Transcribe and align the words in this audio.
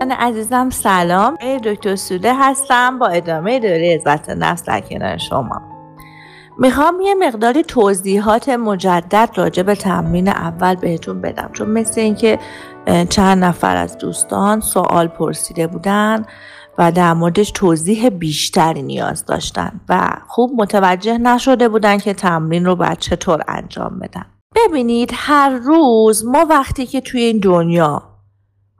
من 0.00 0.10
عزیزم 0.10 0.70
سلام. 0.70 1.36
دکتر 1.64 1.96
سوده 1.96 2.34
هستم 2.34 2.98
با 2.98 3.08
ادامه 3.08 3.60
دوره 3.60 3.94
عزت 3.94 4.30
نفس 4.30 4.64
در 4.64 4.80
کنار 4.80 5.16
شما. 5.16 5.62
می‌خوام 6.58 7.00
یه 7.00 7.14
مقداری 7.14 7.62
توضیحات 7.62 8.48
مجدد 8.48 9.30
راجع 9.34 9.62
به 9.62 9.74
تمرین 9.74 10.28
اول 10.28 10.74
بهتون 10.74 11.20
بدم. 11.20 11.50
چون 11.52 11.70
مثل 11.70 12.00
اینکه 12.00 12.38
چند 13.08 13.44
نفر 13.44 13.76
از 13.76 13.98
دوستان 13.98 14.60
سوال 14.60 15.08
پرسیده 15.08 15.66
بودن 15.66 16.26
و 16.78 16.92
در 16.92 17.14
موردش 17.14 17.50
توضیح 17.50 18.08
بیشتری 18.08 18.82
نیاز 18.82 19.26
داشتن 19.26 19.80
و 19.88 20.10
خوب 20.28 20.50
متوجه 20.56 21.18
نشده 21.18 21.68
بودن 21.68 21.98
که 21.98 22.14
تمرین 22.14 22.64
رو 22.64 22.76
باید 22.76 22.98
چطور 22.98 23.42
انجام 23.48 23.98
بدن. 23.98 24.26
ببینید 24.56 25.10
هر 25.14 25.50
روز 25.50 26.24
ما 26.24 26.46
وقتی 26.50 26.86
که 26.86 27.00
توی 27.00 27.20
این 27.20 27.38
دنیا 27.38 28.09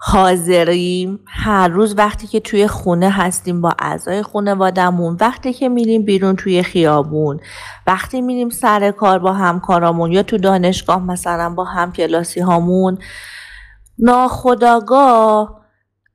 حاضریم. 0.03 1.21
هر 1.27 1.69
روز 1.69 1.95
وقتی 1.99 2.27
که 2.27 2.41
توی 2.41 2.67
خونه 2.67 3.11
هستیم 3.11 3.61
با 3.61 3.75
اعضای 3.79 4.23
خانوادهمون 4.23 5.17
وقتی 5.21 5.53
که 5.53 5.69
میریم 5.69 6.03
بیرون 6.03 6.37
توی 6.37 6.63
خیابون 6.63 7.41
وقتی 7.87 8.21
میریم 8.21 8.49
سر 8.49 8.91
کار 8.91 9.19
با 9.19 9.33
همکارامون 9.33 10.13
یا 10.13 10.23
تو 10.23 10.39
دانشگاه 10.39 11.03
مثلا 11.05 11.55
با 11.55 11.65
هم 11.65 11.93
کلاسی 11.93 12.41
هامون 12.41 12.99
ناخداگاه 13.99 15.61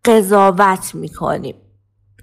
قضاوت 0.05 0.95
می‌کنیم. 0.95 1.55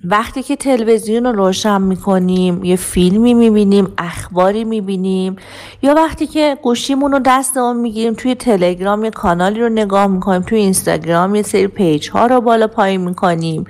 وقتی 0.04 0.42
که 0.42 0.56
تلویزیون 0.56 1.24
رو 1.24 1.32
روشن 1.32 1.82
می‌کنیم 1.82 2.64
یه 2.64 2.76
فیلمی 2.76 3.34
می‌بینیم 3.34 3.92
اخباری 3.98 4.64
می‌بینیم 4.64 5.36
یا 5.82 5.94
وقتی 5.94 6.26
که 6.26 6.58
گوشیمون 6.62 7.12
رو 7.12 7.18
دستمون 7.18 7.76
می‌گیریم 7.76 8.14
توی 8.14 8.34
تلگرام 8.34 9.04
یه 9.04 9.10
کانالی 9.10 9.60
رو 9.60 9.68
نگاه 9.68 10.06
می‌کنیم 10.06 10.42
توی 10.42 10.58
اینستاگرام 10.58 11.34
یه 11.34 11.42
سری 11.42 11.66
پیج 11.66 12.10
ها 12.10 12.26
رو 12.26 12.40
بالا 12.40 12.66
پایین 12.66 13.00
می‌کنیم 13.00 13.64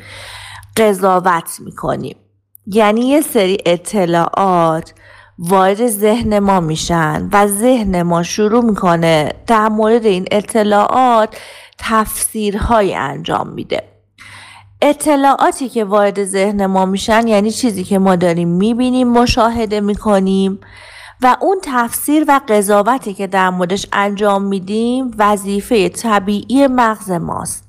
قضاوت 0.76 1.60
می‌کنیم. 1.60 2.16
یعنی 2.66 3.00
یه 3.00 3.20
سری 3.20 3.58
اطلاعات 3.66 4.94
وارد 5.38 5.86
ذهن 5.86 6.38
ما 6.38 6.60
میشن 6.60 7.28
و 7.32 7.46
ذهن 7.46 8.02
ما 8.02 8.22
شروع 8.22 8.64
می‌کنه 8.64 9.32
در 9.46 9.68
مورد 9.68 10.06
این 10.06 10.24
اطلاعات 10.30 11.36
تفسیرهایی 11.78 12.94
انجام 12.94 13.48
میده. 13.48 13.91
اطلاعاتی 14.84 15.68
که 15.68 15.84
وارد 15.84 16.24
ذهن 16.24 16.66
ما 16.66 16.86
میشن 16.86 17.26
یعنی 17.28 17.50
چیزی 17.50 17.84
که 17.84 17.98
ما 17.98 18.16
داریم 18.16 18.48
می‌بینیم 18.48 19.08
مشاهده 19.08 19.80
می‌کنیم 19.80 20.60
و 21.22 21.36
اون 21.40 21.58
تفسیر 21.62 22.24
و 22.28 22.40
قضاوتی 22.48 23.14
که 23.14 23.26
در 23.26 23.50
موردش 23.50 23.86
انجام 23.92 24.42
میدیم 24.42 25.10
وظیفه 25.18 25.88
طبیعی 25.88 26.66
مغز 26.66 27.10
ماست 27.10 27.68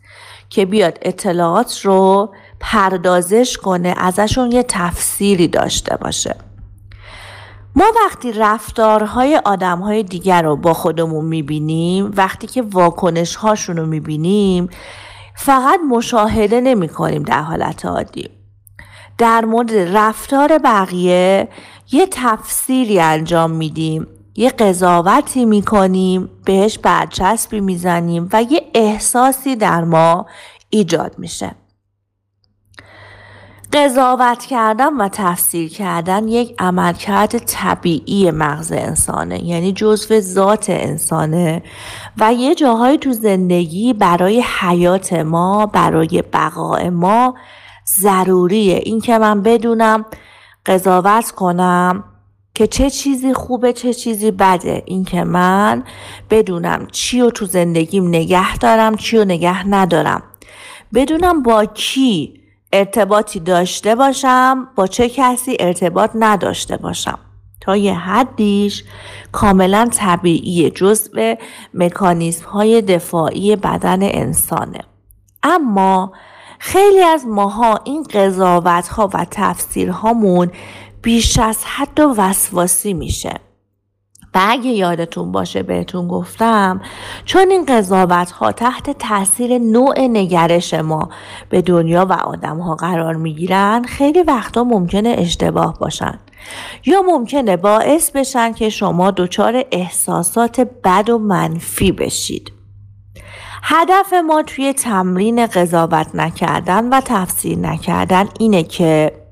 که 0.50 0.66
بیاد 0.66 1.00
اطلاعات 1.02 1.82
رو 1.82 2.34
پردازش 2.60 3.58
کنه 3.58 3.96
ازشون 3.98 4.52
یه 4.52 4.64
تفسیری 4.68 5.48
داشته 5.48 5.98
باشه. 5.98 6.36
ما 7.76 7.86
وقتی 8.06 8.32
رفتارهای 8.32 9.42
آدمهای 9.46 10.04
دیگر 10.04 10.42
رو 10.42 10.56
با 10.56 10.74
خودمون 10.74 11.26
می‌بینیم 11.26 12.12
وقتی 12.16 12.48
که 12.48 12.62
واکنش 12.62 13.36
هاشون 13.36 13.78
رو 13.78 13.86
می‌بینیم 13.86 14.70
فقط 15.36 15.80
مشاهده 15.90 16.62
نمی 16.62 16.90
کنیم 16.90 17.24
در 17.24 17.42
حالت 17.42 17.86
عادی. 17.86 18.30
در 19.18 19.46
مورد 19.46 19.74
رفتار 19.74 20.58
بقیه 20.58 21.48
یه 21.92 22.08
تفسیری 22.12 23.00
انجام 23.00 23.52
میدیم 23.52 24.08
یه 24.36 24.50
قضاوتی 24.50 25.46
می‌کنیم 25.46 26.30
بهش 26.46 26.78
برچسبی 26.78 27.62
می‌زنیم 27.62 28.30
و 28.34 28.44
یه 28.44 28.62
احساسی 28.74 29.56
در 29.56 29.84
ما 29.84 30.26
ایجاد 30.70 31.16
میشه. 31.18 31.56
قضاوت 33.74 34.46
کردن 34.46 34.94
و 34.98 35.10
تفسیر 35.12 35.70
کردن 35.70 36.28
یک 36.28 36.56
عملکرد 36.60 37.38
طبیعی 37.38 38.32
مغز 38.32 38.72
انسانه 38.72 39.44
یعنی 39.44 39.72
جزو 39.72 40.20
ذات 40.20 40.70
انسانه. 40.70 41.64
و 42.18 42.34
یه 42.34 42.56
جاهایی 42.56 42.98
تو 42.98 43.14
زندگی 43.14 43.94
برای 43.94 44.44
حیات 44.60 45.14
ما 45.14 45.66
برای 45.66 46.24
بقای 46.34 46.90
ما 46.90 47.36
ضروریه. 48.00 48.76
این 48.76 49.02
که 49.02 49.18
من 49.18 49.42
بدونم 49.42 50.06
قضاوت 50.66 51.32
کنم 51.32 52.04
که 52.56 52.68
چه 52.68 52.90
چیزی 52.90 53.34
خوبه 53.34 53.74
چه 53.74 53.94
چیزی 53.94 54.32
بده. 54.32 54.84
این 54.86 55.06
که 55.06 55.24
من 55.24 55.84
بدونم 56.30 56.88
چی 56.92 57.22
رو 57.22 57.30
تو 57.30 57.46
زندگیم 57.46 58.08
نگه 58.08 58.58
دارم 58.58 58.96
چی 58.96 59.18
رو 59.18 59.26
نگه 59.26 59.68
ندارم. 59.68 60.24
بدونم 60.94 61.44
با 61.44 61.66
کی 61.66 62.43
ارتباطی 62.74 63.40
داشته 63.40 63.96
باشم 63.96 64.68
با 64.76 64.88
چه 64.88 65.10
کسی 65.10 65.58
ارتباط 65.60 66.12
نداشته 66.16 66.78
باشم. 66.78 67.20
تا 67.62 67.76
یه 67.78 67.94
حدیش 67.94 68.84
کاملا 69.32 69.90
طبیعی 69.92 70.70
جزء 70.70 71.36
مکانیزم 71.74 72.46
های 72.46 72.82
دفاعی 72.82 73.56
بدن 73.56 74.00
انسانه. 74.04 74.80
اما 75.44 76.14
خیلی 76.60 77.02
از 77.02 77.26
ماها 77.28 77.80
این 77.84 78.04
قضاوت 78.04 78.88
ها 78.88 79.10
و 79.14 79.26
تفسیرهامون 79.32 80.52
بیش 81.02 81.40
از 81.40 81.66
حد 81.66 82.00
و 82.00 82.14
وسواسی 82.18 82.94
میشه. 82.94 83.34
و 84.36 84.40
اگه 84.50 84.70
یادتون 84.70 85.32
باشه 85.32 85.64
بهتون 85.64 86.08
گفتم 86.08 86.82
چون 87.26 87.52
این 87.52 87.66
قضاوت 87.66 88.32
ها 88.32 88.52
تحت 88.52 88.90
تاثیر 88.90 89.58
نوع 89.58 90.00
نگرش 90.00 90.74
ما 90.74 91.10
به 91.50 91.62
دنیا 91.62 92.06
و 92.06 92.14
آدم 92.14 92.60
ها 92.60 92.76
قرار 92.76 93.16
می 93.16 93.34
گیرن 93.34 93.84
خیلی 93.84 94.22
وقتا 94.22 94.64
ممکنه 94.64 95.16
اشتباه 95.18 95.80
باشن 95.80 96.20
یا 96.86 97.02
ممکنه 97.02 97.58
باعث 97.58 98.12
بشن 98.12 98.54
که 98.54 98.70
شما 98.70 99.12
دچار 99.12 99.66
احساسات 99.72 100.60
بد 100.60 101.10
و 101.10 101.18
منفی 101.18 101.92
بشید. 101.92 102.52
هدف 103.64 104.14
ما 104.14 104.44
توی 104.44 104.74
تمرین 104.74 105.48
قضاوت 105.48 106.08
نکردن 106.16 106.90
و 106.90 107.02
تفسیر 107.06 107.58
نکردن 107.58 108.30
اینه 108.40 108.64
که 108.64 109.23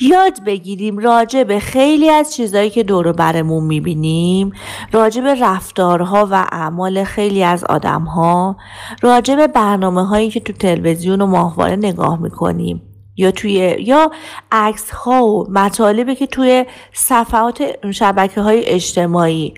یاد 0.00 0.44
بگیریم 0.44 0.98
راجع 0.98 1.44
به 1.44 1.58
خیلی 1.58 2.10
از 2.10 2.34
چیزهایی 2.34 2.70
که 2.70 2.82
دور 2.82 3.12
برمون 3.12 3.64
می‌بینیم 3.64 4.52
راجع 4.92 5.22
به 5.22 5.34
رفتارها 5.34 6.28
و 6.30 6.46
اعمال 6.52 7.04
خیلی 7.04 7.42
از 7.42 7.64
آدمها 7.64 8.56
راجع 9.02 9.36
به 9.36 9.46
برنامه 9.46 10.06
هایی 10.06 10.30
که 10.30 10.40
تو 10.40 10.52
تلویزیون 10.52 11.20
و 11.20 11.26
ماهواره 11.26 11.76
نگاه 11.76 12.22
می‌کنیم 12.22 12.82
یا 13.16 13.30
توی 13.30 13.76
یا 13.80 14.10
عکس 14.52 14.90
ها 14.90 15.26
و 15.26 15.46
مطالبی 15.50 16.14
که 16.14 16.26
توی 16.26 16.64
صفحات 16.92 17.64
شبکه 17.90 18.40
های 18.40 18.66
اجتماعی 18.66 19.54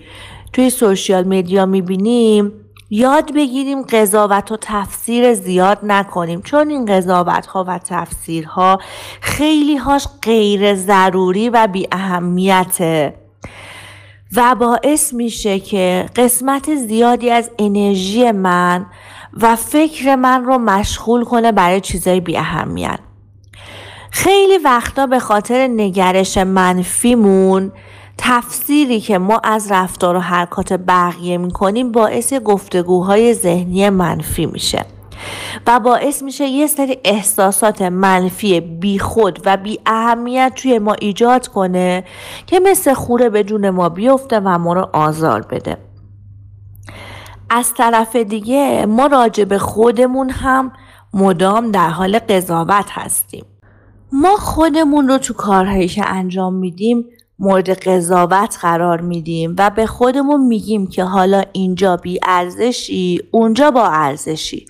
توی 0.53 0.69
سوشیال 0.69 1.23
میدیا 1.23 1.65
می‌بینیم. 1.65 2.51
یاد 2.89 3.33
بگیریم 3.33 3.81
قضاوت 3.81 4.51
و 4.51 4.57
تفسیر 4.61 5.33
زیاد 5.33 5.79
نکنیم. 5.83 6.41
چون 6.41 6.69
این 6.69 6.85
قضاوت 6.85 7.45
ها 7.45 7.65
و 7.67 7.77
تفسیرها 7.77 8.79
خیلی 9.21 9.77
هاش 9.77 10.07
غیر 10.21 10.75
ضروری 10.75 11.49
و 11.49 11.67
بی 11.67 11.87
اهمیته. 11.91 13.13
و 14.35 14.55
باعث 14.55 15.13
میشه 15.13 15.59
که 15.59 16.05
قسمت 16.15 16.75
زیادی 16.75 17.29
از 17.29 17.51
انرژی 17.59 18.31
من 18.31 18.85
و 19.33 19.55
فکر 19.55 20.15
من 20.15 20.45
رو 20.45 20.57
مشغول 20.57 21.23
کنه 21.23 21.51
برای 21.51 21.81
چیزای 21.81 22.19
بی 22.19 22.37
اهمیت. 22.37 22.99
خیلی 24.11 24.57
وقتا 24.57 25.07
به 25.07 25.19
خاطر 25.19 25.67
نگرش 25.67 26.37
منفیمون 26.37 27.71
تفسیری 28.17 28.99
که 29.01 29.17
ما 29.17 29.41
از 29.43 29.71
رفتار 29.71 30.15
و 30.15 30.19
حرکات 30.19 30.73
بقیه 30.73 31.37
می‌کنیم 31.37 31.91
باعث 31.91 32.33
گفتگوهای 32.33 33.33
ذهنی 33.33 33.89
منفی 33.89 34.45
میشه 34.45 34.85
و 35.67 35.79
باعث 35.79 36.23
میشه 36.23 36.45
یه 36.45 36.67
سری 36.67 36.97
احساسات 37.03 37.81
منفی 37.81 38.59
بیخود 38.59 39.39
و 39.45 39.57
بی 39.57 39.79
اهمیت 39.85 40.53
توی 40.55 40.79
ما 40.79 40.93
ایجاد 40.93 41.47
کنه 41.47 42.03
که 42.47 42.59
مثل 42.59 42.93
خوره 42.93 43.29
به 43.29 43.43
جون 43.43 43.69
ما 43.69 43.89
بیفته 43.89 44.39
و 44.39 44.57
ما 44.57 44.73
رو 44.73 44.89
آزار 44.93 45.41
بده. 45.41 45.77
از 47.49 47.73
طرف 47.73 48.15
دیگه 48.15 48.85
ما 48.85 49.05
راجع 49.05 49.43
به 49.43 49.57
خودمون 49.57 50.29
هم 50.29 50.71
مدام 51.13 51.71
در 51.71 51.89
حال 51.89 52.19
قضاوت 52.19 52.85
هستیم. 52.89 53.45
ما 54.11 54.35
خودمون 54.35 55.07
رو 55.07 55.17
تو 55.17 55.33
کارهایی 55.33 55.87
که 55.87 56.05
انجام 56.05 56.53
میدیم 56.53 57.05
مورد 57.39 57.69
قضاوت 57.69 58.57
قرار 58.61 59.01
میدیم 59.01 59.55
و 59.57 59.69
به 59.69 59.85
خودمون 59.85 60.41
میگیم 60.47 60.87
که 60.87 61.03
حالا 61.03 61.43
اینجا 61.53 61.97
بی 61.97 62.19
ارزشی 62.23 63.19
اونجا 63.31 63.71
با 63.71 63.87
ارزشی. 63.87 64.65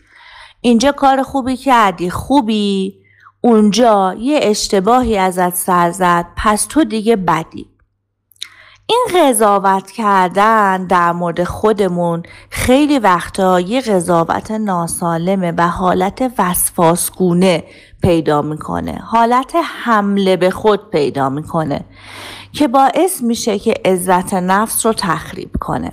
اینجا 0.62 0.92
کار 0.92 1.24
خوبی 1.24 1.58
کردی 1.58 2.10
خوبی. 2.10 2.94
اونجا 3.42 4.16
یه 4.20 4.40
اشتباهی 4.44 5.18
ازت 5.18 5.56
سر 5.56 5.92
زد 5.92 6.26
پس 6.38 6.66
تو 6.66 6.84
دیگه 6.84 7.16
بدی. 7.16 7.70
این 8.86 9.08
قضاوت 9.16 9.92
کردن 9.92 10.88
در 10.88 11.12
مورد 11.12 11.44
خودمون 11.44 12.24
خیلی 12.50 13.00
وقتا 13.00 13.60
یه 13.60 13.82
قضاوت 13.82 14.52
ناسالمه 14.52 15.54
و 15.58 15.68
حالت 15.68 16.34
وسواسگونه 16.38 17.64
پیدا 18.02 18.42
می‌کنه. 18.42 18.92
حالت 18.92 19.54
حمله 19.84 20.38
به 20.38 20.50
خود 20.50 20.90
پیدا 20.90 21.30
می‌کنه. 21.30 21.86
که 22.54 22.68
باعث 22.68 23.22
میشه 23.22 23.60
که 23.60 23.74
عزت 23.86 24.34
نفس 24.34 24.86
رو 24.86 24.94
تخریب 24.94 25.52
کنه. 25.60 25.92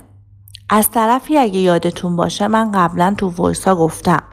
از 0.69 0.91
طرفی 0.91 1.37
اگه 1.37 1.59
یادتون 1.59 2.15
باشه 2.15 2.47
من 2.47 2.71
قبلا 2.71 3.15
تو 3.17 3.47
ویسا 3.47 3.75
گفتم 3.75 4.23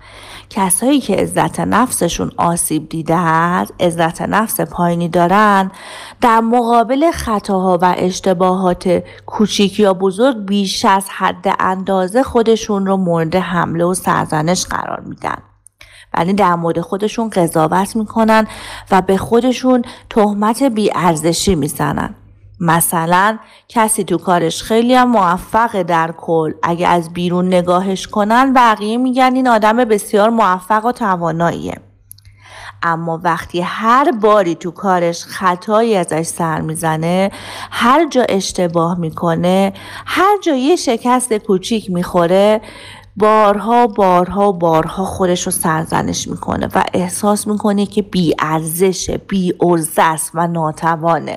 کسایی 0.50 1.00
که 1.00 1.16
عزت 1.16 1.60
نفسشون 1.60 2.32
آسیب 2.36 2.88
دیده 2.88 3.16
هست 3.16 3.74
عزت 3.80 4.22
نفس 4.22 4.60
پایینی 4.60 5.08
دارن 5.08 5.70
در 6.20 6.40
مقابل 6.40 7.10
خطاها 7.10 7.78
و 7.82 7.94
اشتباهات 7.98 9.02
کوچیک 9.26 9.80
یا 9.80 9.94
بزرگ 9.94 10.36
بیش 10.36 10.84
از 10.84 11.08
حد 11.08 11.56
اندازه 11.60 12.22
خودشون 12.22 12.86
رو 12.86 12.96
مورد 12.96 13.36
حمله 13.36 13.84
و 13.84 13.94
سرزنش 13.94 14.66
قرار 14.66 15.00
میدن. 15.00 15.47
ولی 16.14 16.32
در 16.32 16.54
مورد 16.54 16.80
خودشون 16.80 17.30
قضاوت 17.30 17.96
می‌کنن 17.96 18.46
و 18.90 19.02
به 19.02 19.16
خودشون 19.16 19.82
تهمت 20.10 20.62
بیارزشی 20.62 21.54
می‌زنن. 21.54 22.14
مثلا 22.60 23.38
کسی 23.68 24.04
تو 24.04 24.18
کارش 24.18 24.62
خیلی 24.62 24.94
هم 24.94 25.10
موفق 25.10 25.82
در 25.82 26.14
کل. 26.18 26.52
اگه 26.62 26.88
از 26.88 27.12
بیرون 27.12 27.46
نگاهش 27.46 28.06
کنن 28.06 28.52
بقیه 28.52 28.96
میگن 28.96 29.34
این 29.34 29.48
آدم 29.48 29.76
بسیار 29.76 30.30
موفق 30.30 30.84
و 30.84 30.92
تواناییه. 30.92 31.74
اما 32.82 33.20
وقتی 33.24 33.60
هر 33.60 34.12
باری 34.12 34.54
تو 34.54 34.70
کارش 34.70 35.24
خطایی 35.24 35.96
ازش 35.96 36.22
سر 36.22 36.60
می‌زنه 36.60 37.30
هر 37.70 38.08
جا 38.08 38.22
اشتباه 38.28 38.98
می‌کنه 38.98 39.72
هر 40.06 40.38
جا 40.42 40.54
یه 40.54 40.76
شکست 40.76 41.32
کوچیک 41.32 41.90
می‌خوره 41.90 42.60
بارها 43.18 43.86
بارها 43.86 44.52
بارها 44.52 45.04
خودش 45.04 45.46
رو 45.46 45.52
سرزنش 45.52 46.28
می‌کنه 46.28 46.68
و 46.74 46.84
احساس 46.94 47.46
می‌کنه 47.46 47.86
که 47.86 48.02
بی 48.02 48.34
ارزشه 48.38 49.18
بی 49.18 49.54
است 49.98 50.30
و 50.34 50.46
ناتوانه. 50.46 51.36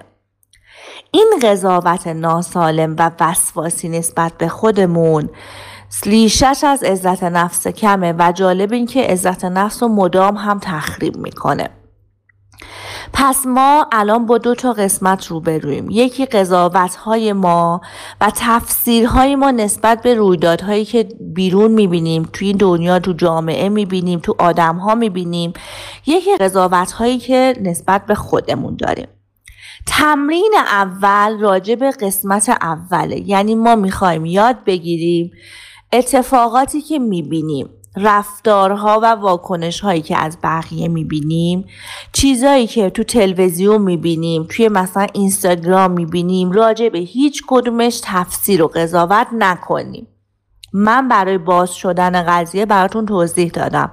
این 1.12 1.34
قضاوت 1.42 2.08
ناسالم 2.08 2.96
و 3.00 3.12
وسواسی 3.20 3.90
نسبت 3.90 4.34
به 4.38 4.48
خودمون 4.48 5.30
سلیشش 5.90 6.64
از 6.64 6.84
عزت 6.84 7.24
نفس 7.24 7.68
کمه 7.68 8.14
و 8.18 8.32
جالب 8.32 8.74
این 8.74 8.86
که 8.86 9.04
عزت 9.04 9.46
نفس 9.46 9.84
رو 9.84 9.90
مدام 9.90 10.38
هم 10.38 10.60
تخریب 10.60 11.18
می‌کنه. 11.18 11.70
پس 13.14 13.46
ما 13.46 13.88
الان 13.92 14.26
با 14.26 14.38
دو 14.38 14.56
تا 14.56 14.74
قسمت 14.74 15.28
روبرویم. 15.28 15.88
یکی 15.90 16.26
قضاوت 16.26 16.96
های 16.96 17.34
ما 17.34 17.82
و 18.22 18.32
تفسیرهای 18.36 19.36
ما 19.36 19.52
نسبت 19.52 20.02
به 20.02 20.16
رویدادهایی 20.16 20.86
که 20.86 21.10
بیرون 21.34 21.72
می‌بینیم 21.72 22.30
توی 22.34 22.54
دنیا 22.54 23.00
تو 23.00 23.14
جامعه 23.14 23.70
می‌بینیم 23.70 24.20
تو 24.20 24.36
آدم 24.40 24.76
ها 24.78 24.96
می‌بینیم. 24.96 25.54
یکی 26.06 26.38
قضاوت 26.38 26.92
هایی 26.92 27.18
که 27.18 27.56
نسبت 27.62 28.06
به 28.06 28.16
خودمون 28.16 28.76
داریم. 28.76 29.08
تمرین 29.88 30.54
اول 30.58 31.40
راجع 31.40 31.76
به 31.76 31.92
قسمت 31.92 32.50
اوله. 32.62 33.30
یعنی 33.30 33.56
ما 33.56 33.76
می‌خوایم 33.76 34.26
یاد 34.26 34.64
بگیریم 34.66 35.32
اتفاقاتی 35.94 36.82
که 36.82 37.00
می‌بینیم. 37.00 37.70
رفتارها 37.96 39.00
و 39.04 39.06
واکنش 39.06 39.80
هایی 39.80 40.02
که 40.02 40.18
از 40.18 40.38
بقیه 40.44 40.88
می‌بینیم 40.88 41.66
چیزایی 42.14 42.68
که 42.68 42.90
تو 42.90 43.04
تلویزیون 43.04 43.82
می‌بینیم 43.82 44.48
توی 44.50 44.70
مثلا 44.70 45.08
اینستاگرام 45.14 45.92
می‌بینیم 45.92 46.52
راجع 46.52 46.90
به 46.90 47.00
هیچ 47.00 47.44
کدومش 47.48 48.02
تفسیر 48.04 48.64
و 48.64 48.68
قضاوت 48.68 49.28
نکنیم. 49.34 50.08
من 50.74 51.08
برای 51.08 51.38
باز 51.38 51.74
شدن 51.74 52.24
قضیه 52.24 52.66
براتون 52.66 53.06
توضیح 53.06 53.50
دادم. 53.50 53.92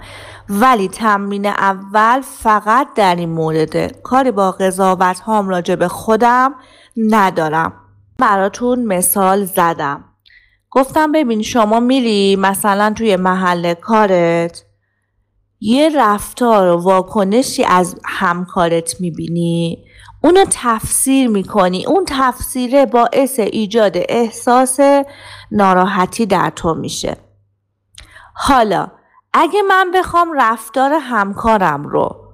ولی 0.49 0.89
تمرین 0.89 1.47
اول 1.47 2.21
فقط 2.21 2.89
در 2.95 3.15
این 3.15 3.29
مورده 3.29 3.91
کاری 4.03 4.31
با 4.31 4.51
قضاوت 4.51 5.21
هام 5.21 5.49
راجع 5.49 5.75
به 5.75 5.89
خودم 5.89 6.55
ندارم. 6.97 7.73
براتون 8.19 8.85
مثال 8.85 9.45
زدم. 9.45 10.05
گفتم 10.71 11.13
ببین 11.13 11.43
شما 11.43 11.81
میری 11.81 12.37
مثلا 12.37 12.93
توی 12.97 13.17
محل 13.17 13.75
کارت 13.75 14.65
یه 15.61 15.91
رفتار 15.97 16.69
و 16.69 16.83
واکنشی 16.83 17.65
از 17.65 18.01
همکارت 18.05 19.01
می‌بینی 19.01 19.85
اونو 20.25 20.45
تفسیر 20.51 21.29
می‌کنی. 21.29 21.87
اون 21.87 22.05
تفسیره 22.07 22.87
باعث 22.87 23.39
ایجاد 23.39 23.93
احساس 23.95 24.81
ناراحتی 25.53 26.27
در 26.27 26.51
تو 26.51 26.75
میشه. 26.75 27.17
حالا 28.35 28.89
اگه 29.33 29.63
من 29.63 29.91
بخوام 29.95 30.33
رفتار 30.37 30.93
همکارم 30.93 31.83
رو 31.83 32.28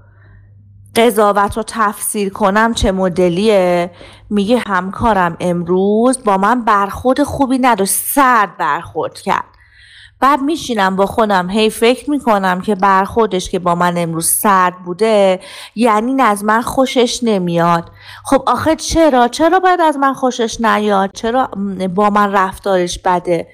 قضاوت 0.96 1.56
رو 1.56 1.62
تفسیر 1.66 2.32
کنم 2.32 2.74
چه 2.74 2.92
مدلیه؟ 2.92 3.90
میگه 4.30 4.62
همکارم 4.66 5.36
امروز 5.40 6.24
با 6.24 6.36
من 6.36 6.64
برخورد 6.64 7.22
خوبی 7.22 7.58
نداشت 7.58 7.92
سرد 7.92 8.56
برخورد 8.56 9.20
کرد. 9.20 9.44
بعد 10.20 10.40
میشینم 10.40 10.96
با 10.96 11.06
خودم 11.06 11.50
هی 11.50 11.70
فکر 11.70 12.10
می‌کنم 12.10 12.60
که 12.60 12.74
برخوردش 12.74 13.50
که 13.50 13.58
با 13.58 13.74
من 13.74 13.98
امروز 13.98 14.28
سرد 14.28 14.74
بوده 14.84 15.40
یعنی 15.74 16.22
از 16.22 16.44
من 16.44 16.62
خوشش 16.62 17.20
نمیاد. 17.22 17.90
خب 18.24 18.42
آخه 18.46 18.76
چرا؟ 18.76 19.28
چرا 19.28 19.60
باید 19.60 19.80
از 19.80 19.96
من 19.96 20.12
خوشش 20.12 20.60
نیاد؟ 20.60 21.10
چرا 21.14 21.46
با 21.94 22.10
من 22.10 22.32
رفتارش 22.32 22.98
بده؟ 22.98 23.48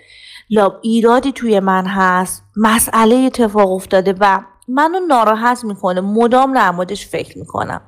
لاب 0.51 0.79
ایرادی 0.83 1.33
توی 1.33 1.61
من 1.61 1.87
هست. 1.87 2.45
مسئله 2.57 3.17
اتفاق 3.17 3.73
افتاده 3.73 4.15
و 4.21 4.41
منو 4.75 5.01
ناراحت 5.01 5.65
می‌کنه. 5.65 6.01
مدام 6.01 6.57
در 6.57 7.07
فکر 7.07 7.39
می‌کنم. 7.39 7.81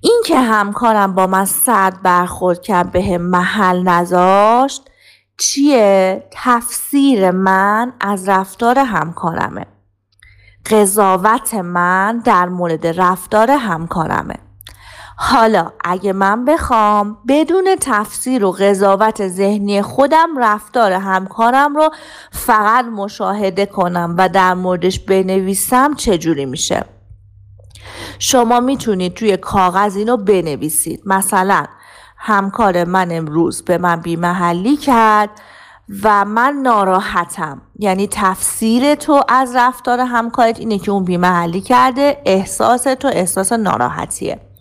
این 0.00 0.22
که 0.26 0.38
همکارم 0.38 1.14
با 1.14 1.26
من 1.26 1.44
سرد 1.44 2.02
برخورد 2.02 2.62
کرد 2.62 2.92
به 2.92 3.18
محل 3.18 3.82
نذاشت 3.82 4.90
چیه؟ 5.38 6.28
تفسیر 6.32 7.30
من 7.30 7.92
از 8.00 8.28
رفتار 8.28 8.78
همکارمه. 8.78 9.66
قضاوت 10.70 11.54
من 11.54 12.18
در 12.18 12.48
مورد 12.48 13.00
رفتار 13.00 13.50
همکارمه. 13.50 14.34
حالا 15.26 15.72
اگه 15.84 16.12
من 16.12 16.44
بخوام 16.44 17.16
بدون 17.28 17.76
تفسیر 17.80 18.44
و 18.44 18.52
قضاوت 18.52 19.28
ذهنی 19.28 19.82
خودم 19.82 20.28
رفتار 20.38 20.92
همکارم 20.92 21.76
رو 21.76 21.90
فقط 22.32 22.84
مشاهده 22.84 23.66
کنم 23.66 24.14
و 24.18 24.28
در 24.28 24.54
موردش 24.54 25.00
بنویسم 25.00 25.94
چجوری 25.94 26.46
میشه؟ 26.46 26.84
شما 28.18 28.60
می‌تونید 28.60 29.14
توی 29.14 29.36
کاغذ 29.36 29.96
اینو 29.96 30.16
بنویسید. 30.16 31.02
مثلا 31.06 31.64
همکار 32.16 32.84
من 32.84 33.08
امروز 33.12 33.62
به 33.62 33.78
من 33.78 33.96
بیمحلی 33.96 34.76
کرد 34.76 35.30
و 36.02 36.24
من 36.24 36.54
ناراحتم. 36.62 37.62
یعنی 37.78 38.08
تفسیر 38.10 38.94
تو 38.94 39.22
از 39.28 39.56
رفتار 39.56 40.00
همکارت 40.00 40.60
اینه 40.60 40.78
که 40.78 40.90
اون 40.90 41.04
بیمحلی 41.04 41.60
کرده 41.60 42.22
احساس 42.24 42.82
تو 42.82 43.08
احساس 43.08 43.52
ناراحتیه. 43.52 44.53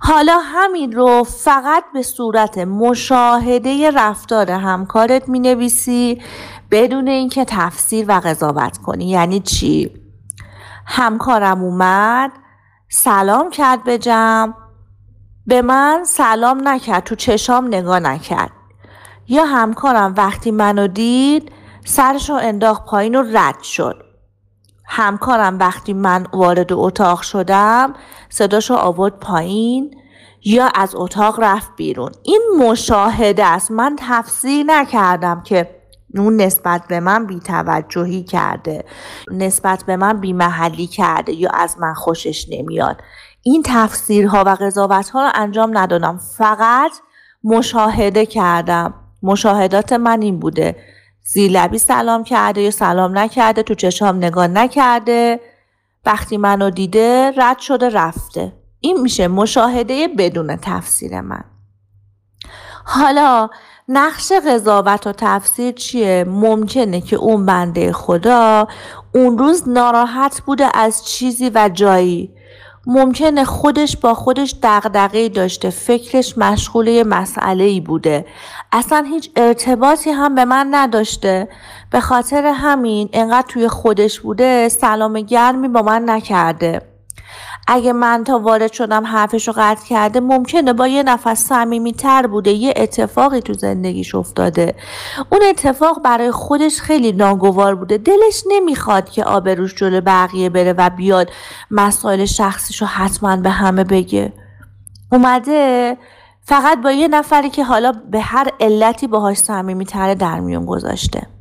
حالا 0.00 0.38
همین 0.38 0.92
رو 0.92 1.24
فقط 1.24 1.84
به 1.92 2.02
صورت 2.02 2.58
مشاهده 2.58 3.90
رفتار 3.90 4.50
همکارت 4.50 5.28
می 5.28 5.38
نویسی 5.38 6.22
بدون 6.70 7.08
اینکه 7.08 7.44
تفسیر 7.44 8.04
و 8.08 8.20
قضاوت 8.24 8.78
کنی. 8.78 9.10
یعنی 9.10 9.40
چی؟ 9.40 9.90
همکارم 10.86 11.62
اومد 11.62 12.32
سلام 12.88 13.50
کرد 13.50 13.84
به 13.84 13.98
جمع. 13.98 14.52
به 15.46 15.62
من 15.62 16.04
سلام 16.06 16.68
نکرد 16.68 17.04
تو 17.04 17.14
چشام 17.14 17.66
نگاه 17.66 18.00
نکرد. 18.00 18.50
یا 19.28 19.44
همکارم 19.44 20.14
وقتی 20.16 20.50
منو 20.50 20.86
دید 20.86 21.52
سرشو 21.84 22.34
انداخت 22.34 22.84
پایین 22.84 23.14
و 23.14 23.22
رد 23.32 23.62
شد. 23.62 24.05
همکارم 24.86 25.58
وقتی 25.58 25.92
من 25.92 26.26
وارد 26.32 26.72
اتاق 26.72 27.22
شدم 27.22 27.94
صداشو 28.28 28.74
آورد 28.74 29.18
پایین 29.18 29.96
یا 30.44 30.70
از 30.74 30.94
اتاق 30.94 31.40
رفت 31.40 31.70
بیرون. 31.76 32.12
این 32.22 32.42
مشاهده 32.58 33.44
است. 33.44 33.70
من 33.70 33.96
تفسیر 33.98 34.66
نکردم 34.66 35.40
که 35.40 35.76
اون 36.14 36.36
نسبت 36.36 36.82
به 36.88 37.00
من 37.00 37.26
بیتوجهی 37.26 38.22
کرده 38.22 38.84
نسبت 39.30 39.84
به 39.84 39.96
من 39.96 40.20
بیمحلی 40.20 40.86
کرده 40.86 41.32
یا 41.32 41.50
از 41.50 41.76
من 41.80 41.94
خوشش 41.94 42.46
نمیاد. 42.50 43.02
این 43.42 43.62
تفسیرها 43.66 44.44
و 44.46 44.48
قضاوت 44.48 45.10
ها 45.10 45.22
رو 45.22 45.30
انجام 45.34 45.78
ندادم. 45.78 46.20
فقط 46.38 46.92
مشاهده 47.44 48.26
کردم. 48.26 48.94
مشاهدات 49.22 49.92
من 49.92 50.22
این 50.22 50.38
بوده. 50.38 50.76
زیلبی 51.28 51.78
سلام 51.78 52.24
کرده 52.24 52.62
یا 52.62 52.70
سلام 52.70 53.18
نکرده 53.18 53.62
تو 53.62 53.74
چشام 53.74 54.16
نگاه 54.16 54.46
نکرده. 54.46 55.40
وقتی 56.04 56.36
منو 56.36 56.70
دیده 56.70 57.32
رد 57.36 57.58
شده 57.58 57.88
رفته. 57.88 58.52
این 58.80 59.00
میشه 59.00 59.28
مشاهده 59.28 60.08
بدون 60.08 60.56
تفسیر 60.56 61.20
من. 61.20 61.44
حالا 62.84 63.48
نقش 63.88 64.32
قضاوت 64.32 65.06
و 65.06 65.12
تفسیر 65.12 65.72
چیه؟ 65.72 66.24
ممکنه 66.28 67.00
که 67.00 67.16
اون 67.16 67.46
بنده 67.46 67.92
خدا 67.92 68.68
اون 69.14 69.38
روز 69.38 69.68
ناراحت 69.68 70.40
بوده 70.46 70.68
از 70.74 71.06
چیزی 71.06 71.50
و 71.54 71.70
جایی. 71.74 72.35
ممکنه 72.86 73.44
خودش 73.44 73.96
با 73.96 74.14
خودش 74.14 74.54
دغدغه 74.62 75.28
داشته 75.28 75.70
فکرش 75.70 76.38
مشغول 76.38 77.02
مسئله 77.02 77.64
ای 77.64 77.80
بوده. 77.80 78.26
اصلا 78.72 79.06
هیچ 79.10 79.30
ارتباطی 79.36 80.10
هم 80.10 80.34
به 80.34 80.44
من 80.44 80.68
نداشته. 80.70 81.48
به 81.90 82.00
خاطر 82.00 82.46
همین 82.46 83.08
انقدر 83.12 83.46
توی 83.48 83.68
خودش 83.68 84.20
بوده 84.20 84.68
سلام 84.68 85.20
گرمی 85.20 85.68
با 85.68 85.82
من 85.82 86.10
نکرده. 86.10 86.95
اگه 87.66 87.92
من 87.92 88.24
تا 88.24 88.38
وارد 88.38 88.72
شدم 88.72 89.06
حرفش 89.06 89.48
رو 89.48 89.54
قطع 89.56 89.86
کرده 89.86 90.20
ممکنه 90.20 90.72
با 90.72 90.88
یه 90.88 91.02
نفس 91.02 91.44
صمیمی 91.44 91.92
تر 91.92 92.26
بوده 92.26 92.50
یه 92.50 92.74
اتفاقی 92.76 93.40
تو 93.40 93.52
زندگیش 93.52 94.14
افتاده. 94.14 94.74
اون 95.30 95.40
اتفاق 95.48 96.02
برای 96.02 96.30
خودش 96.30 96.80
خیلی 96.80 97.12
ناگوار 97.12 97.74
بوده. 97.74 97.98
دلش 97.98 98.44
نمی‌خواد 98.48 99.10
که 99.10 99.24
آبروش 99.24 99.74
جلو 99.74 100.00
بقیه 100.00 100.48
بره 100.48 100.72
و 100.72 100.90
بیاد 100.90 101.30
مسائل 101.70 102.24
شخصیش 102.24 102.80
رو 102.80 102.86
حتما 102.86 103.36
به 103.36 103.50
همه 103.50 103.84
بگه. 103.84 104.32
اومده 105.12 105.96
فقط 106.42 106.82
با 106.82 106.92
یه 106.92 107.08
نفری 107.08 107.50
که 107.50 107.64
حالا 107.64 107.92
به 108.10 108.20
هر 108.20 108.50
علتی 108.60 109.06
باهاش 109.06 109.38
صمیمی 109.38 109.84
تره 109.84 110.14
در 110.14 110.40
میون 110.40 110.66
گذاشته. 110.66 111.35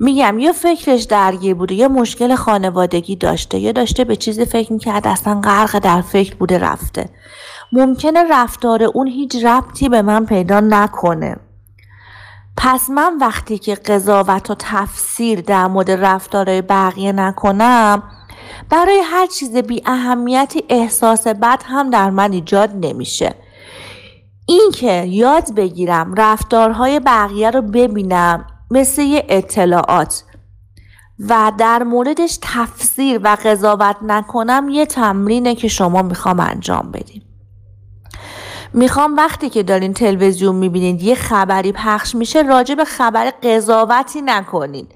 میگم 0.00 0.38
یا 0.38 0.52
فکرش 0.52 1.02
درگیر 1.02 1.54
بوده 1.54 1.74
یا 1.74 1.88
مشکل 1.88 2.34
خانوادگی 2.34 3.16
داشته 3.16 3.58
یا 3.58 3.72
داشته 3.72 4.04
به 4.04 4.16
چیزی 4.16 4.44
فکر 4.44 4.72
می‌کرد 4.72 5.06
اصلا 5.06 5.40
غرق 5.40 5.78
در 5.78 6.00
فکر 6.00 6.34
بوده 6.34 6.58
رفته. 6.58 7.08
ممکنه 7.72 8.24
رفتار 8.30 8.82
اون 8.82 9.06
هیچ 9.06 9.44
ربطی 9.44 9.88
به 9.88 10.02
من 10.02 10.26
پیدا 10.26 10.60
نکنه. 10.60 11.36
پس 12.56 12.90
من 12.90 13.18
وقتی 13.20 13.58
که 13.58 13.74
قضاوت 13.74 14.50
و 14.50 14.54
تفسیر 14.58 15.40
در 15.40 15.66
مورد 15.66 15.90
رفتارهای 15.90 16.62
بقیه 16.62 17.12
نکنم 17.12 18.02
برای 18.70 19.00
هر 19.04 19.26
چیز 19.26 19.56
بی 19.56 19.82
اهمیتی 19.86 20.64
احساس 20.68 21.26
بد 21.26 21.62
هم 21.66 21.90
در 21.90 22.10
من 22.10 22.32
ایجاد 22.32 22.70
نمیشه. 22.74 23.34
اینکه 24.46 25.04
یاد 25.04 25.54
بگیرم 25.54 26.14
رفتارهای 26.16 27.00
بقیه 27.00 27.50
رو 27.50 27.62
ببینم 27.62 28.46
مثل 28.70 29.20
اطلاعات. 29.28 30.24
و 31.28 31.52
در 31.58 31.82
موردش 31.82 32.38
تفسیر 32.42 33.20
و 33.24 33.36
قضاوت 33.44 33.96
نکنم 34.02 34.68
یه 34.68 34.86
تمرینه 34.86 35.54
که 35.54 35.68
شما 35.68 36.02
می‌خوام 36.02 36.40
انجام 36.40 36.90
بدیم 36.90 37.22
می‌خوام 38.74 39.16
وقتی 39.16 39.48
که 39.48 39.62
دارین 39.62 39.94
تلویزیون 39.94 40.56
می‌بینید 40.56 41.02
یه 41.02 41.14
خبری 41.14 41.72
پخش 41.72 42.14
میشه 42.14 42.42
راجع 42.42 42.74
به 42.74 42.84
خبر 42.84 43.32
قضاوتی 43.42 44.22
نکنید 44.22 44.94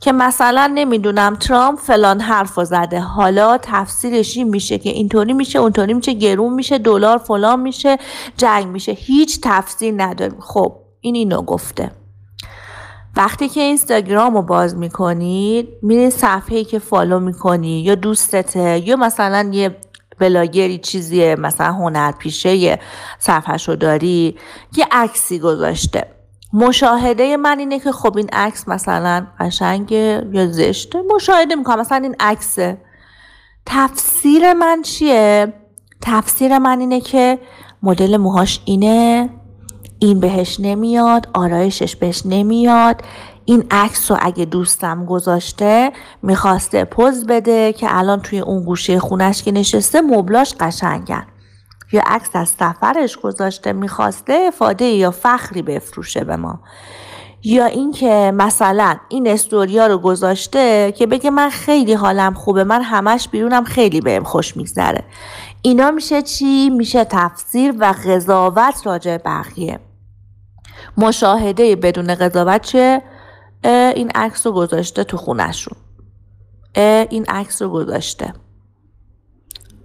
که 0.00 0.12
مثلا 0.12 0.72
نمی‌دونم 0.74 1.36
ترامپ 1.36 1.78
فلان 1.78 2.20
حرف 2.20 2.64
زده. 2.64 3.00
حالا 3.00 3.58
تفسیرش 3.62 4.36
میشه 4.36 4.78
که 4.78 4.90
اینطوری 4.90 5.32
میشه 5.32 5.58
اونطوری 5.58 5.94
میشه 5.94 6.12
گرون 6.12 6.52
میشه 6.52 6.78
دلار 6.78 7.18
فلان 7.18 7.60
میشه 7.60 7.98
جنگ 8.36 8.66
میشه. 8.66 8.92
هیچ 8.92 9.40
تفسیر 9.42 9.94
نداریم. 9.96 10.40
خب 10.40 10.72
این 11.00 11.14
اینو 11.14 11.42
گفته. 11.42 12.03
وقتی 13.16 13.48
که 13.48 13.60
اینستاگرام 13.60 14.34
رو 14.34 14.42
باز 14.42 14.76
می‌کنید 14.76 15.68
میرید 15.82 16.08
صفحه 16.08 16.64
که 16.64 16.78
فالو 16.78 17.20
می‌کنی 17.20 17.80
یا 17.80 17.94
دوستته 17.94 18.88
یا 18.88 18.96
مثلا 18.96 19.50
یه 19.52 19.76
بلاگری 20.18 20.78
چیزیه 20.78 21.36
مثلا 21.36 21.72
هنرپیشه 21.72 22.54
یه 22.54 22.80
صفحه 23.18 23.56
رو 23.66 23.76
داری 23.76 24.36
یه 24.76 24.86
عکسی 24.92 25.38
گذاشته. 25.38 26.06
مشاهده 26.52 27.36
من 27.36 27.58
اینه 27.58 27.80
که 27.80 27.92
خب 27.92 28.16
این 28.16 28.28
عکس 28.32 28.68
مثلا 28.68 29.26
قشنگه 29.40 30.26
یا 30.32 30.46
زشته 30.46 30.98
مشاهده 31.14 31.54
می‌کنم. 31.54 31.80
مثلا 31.80 31.98
این 32.02 32.16
عکسه. 32.20 32.78
تفسیر 33.66 34.52
من 34.52 34.82
چیه؟ 34.82 35.52
تفسیر 36.00 36.58
من 36.58 36.80
اینه 36.80 37.00
که 37.00 37.38
مدل 37.82 38.16
موهاش 38.16 38.60
اینه. 38.64 39.30
این 40.04 40.20
بهش 40.20 40.60
نمیاد 40.60 41.28
آرایشش 41.34 41.96
بهش 41.96 42.22
نمیاد. 42.24 43.00
این 43.44 43.64
عکس 43.70 44.10
رو 44.10 44.16
اگه 44.20 44.44
دوستم 44.44 45.04
گذاشته 45.04 45.92
می‌خواسته 46.22 46.84
پوز 46.84 47.26
بده 47.26 47.72
که 47.72 47.86
الان 47.90 48.20
توی 48.20 48.38
اون 48.38 48.64
گوشه 48.64 48.98
خونش 48.98 49.42
که 49.42 49.52
نشسته 49.52 50.00
مبلاش 50.00 50.54
قشنگن. 50.60 51.26
یا 51.92 52.02
عکس 52.06 52.30
از 52.34 52.48
سفرش 52.48 53.16
گذاشته 53.16 53.72
می‌خواسته 53.72 54.44
افاده 54.48 54.84
یا 54.84 55.10
فخری 55.10 55.62
بفروشه 55.62 56.24
به 56.24 56.36
ما. 56.36 56.60
یا 57.42 57.64
اینکه 57.64 58.32
مثلا 58.34 58.96
این 59.08 59.28
استوریا 59.28 59.86
رو 59.86 59.98
گذاشته 59.98 60.92
که 60.96 61.06
بگه 61.06 61.30
من 61.30 61.50
خیلی 61.50 61.92
حالم 61.94 62.34
خوبه 62.34 62.64
من 62.64 62.82
همش 62.82 63.28
بیرونم 63.28 63.64
خیلی 63.64 64.00
بهم 64.00 64.24
خوش 64.24 64.56
میگذره. 64.56 65.04
اینا 65.62 65.90
میشه 65.90 66.22
چی؟ 66.22 66.70
میشه 66.70 67.04
تفسیر 67.04 67.74
و 67.78 67.94
قضاوت 68.06 68.86
راجع 68.86 69.16
بقیه. 69.16 69.80
مشاهده 70.96 71.76
بدون 71.76 72.14
قضاوت 72.14 72.62
چه؟ 72.62 73.02
این 73.96 74.10
عکس 74.14 74.46
رو 74.46 74.52
گذاشته 74.52 75.04
تو 75.04 75.16
خونشون 75.16 75.76
این 77.10 77.24
عکس 77.28 77.62
رو 77.62 77.68
گذاشته. 77.68 78.34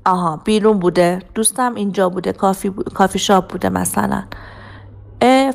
آها 0.06 0.42
بیرون 0.46 0.80
بوده. 0.80 1.22
دوستم 1.36 1.75
اینجا 1.75 2.10
بوده 2.10 2.32
کافی, 2.32 2.70
کافی 2.94 3.20
شاپ 3.20 3.51
بوده 3.51 3.70
مثلا. 3.70 4.24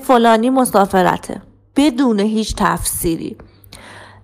فلانی 0.02 0.50
مسافرته. 0.50 1.42
بدون 1.76 2.20
هیچ 2.20 2.54
تفسیری. 2.56 3.36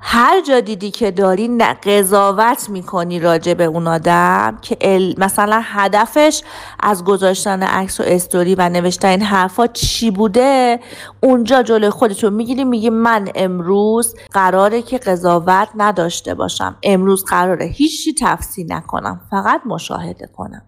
هر 0.01 0.41
جا 0.41 0.61
دیدی 0.61 0.91
که 0.91 1.11
داری 1.11 1.59
قضاوت 1.59 2.69
می‌کنی 2.69 3.21
راجع 3.21 3.55
به 3.55 3.65
اون 3.65 3.87
آدم 3.87 4.59
که 4.63 5.15
مثلا 5.19 5.61
هدفش 5.65 6.43
از 6.81 7.05
گذاشتن 7.05 7.63
عکس 7.63 8.01
و 8.01 8.03
استوری 8.07 8.55
و 8.55 8.69
نوشتن 8.69 9.09
این 9.09 9.23
حرفا 9.23 9.67
چی 9.67 10.11
بوده؟ 10.11 10.81
اونجا 11.23 11.63
جلوی 11.63 11.91
خودتو 11.91 12.31
می‌گیری 12.31 12.65
میگی 12.65 12.91
من 12.91 13.29
امروز 13.35 14.15
قراره 14.33 14.83
که 14.83 14.99
قضاوت 14.99 15.69
نداشته 15.77 16.35
باشم. 16.35 16.77
امروز 16.83 17.25
قراره 17.25 17.67
هیچی 17.67 18.15
تفسیر 18.21 18.67
نکنم 18.69 19.21
فقط 19.31 19.61
مشاهده 19.67 20.27
کنم. 20.27 20.63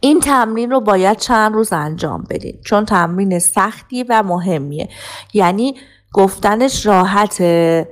این 0.00 0.20
تمرین 0.20 0.70
رو 0.70 0.80
باید 0.80 1.16
چند 1.16 1.54
روز 1.54 1.72
انجام 1.72 2.24
بدید 2.30 2.60
چون 2.64 2.84
تمرین 2.84 3.38
سختی 3.38 4.02
و 4.02 4.22
مهمیه. 4.22 4.88
یعنی 5.32 5.74
گفتنش 6.12 6.86
راحته. 6.86 7.88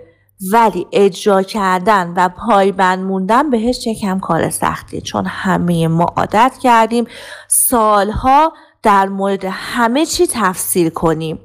ولی 0.53 0.87
اجرا 0.93 1.43
کردن 1.43 2.13
و 2.17 2.29
پایبند 2.29 2.99
موندن 2.99 3.51
بهش 3.51 3.87
یکم 3.87 4.19
کار 4.19 4.51
سختیه 4.51 5.01
چون 5.01 5.27
همه 5.27 5.89
ما 5.89 6.05
عادت 6.05 6.59
کردیم 6.63 7.05
سالها 7.49 8.53
در 8.83 9.09
مورد 9.09 9.45
همه 9.45 10.07
چی 10.07 10.27
تفسیر 10.27 10.91
کنیم. 10.91 11.39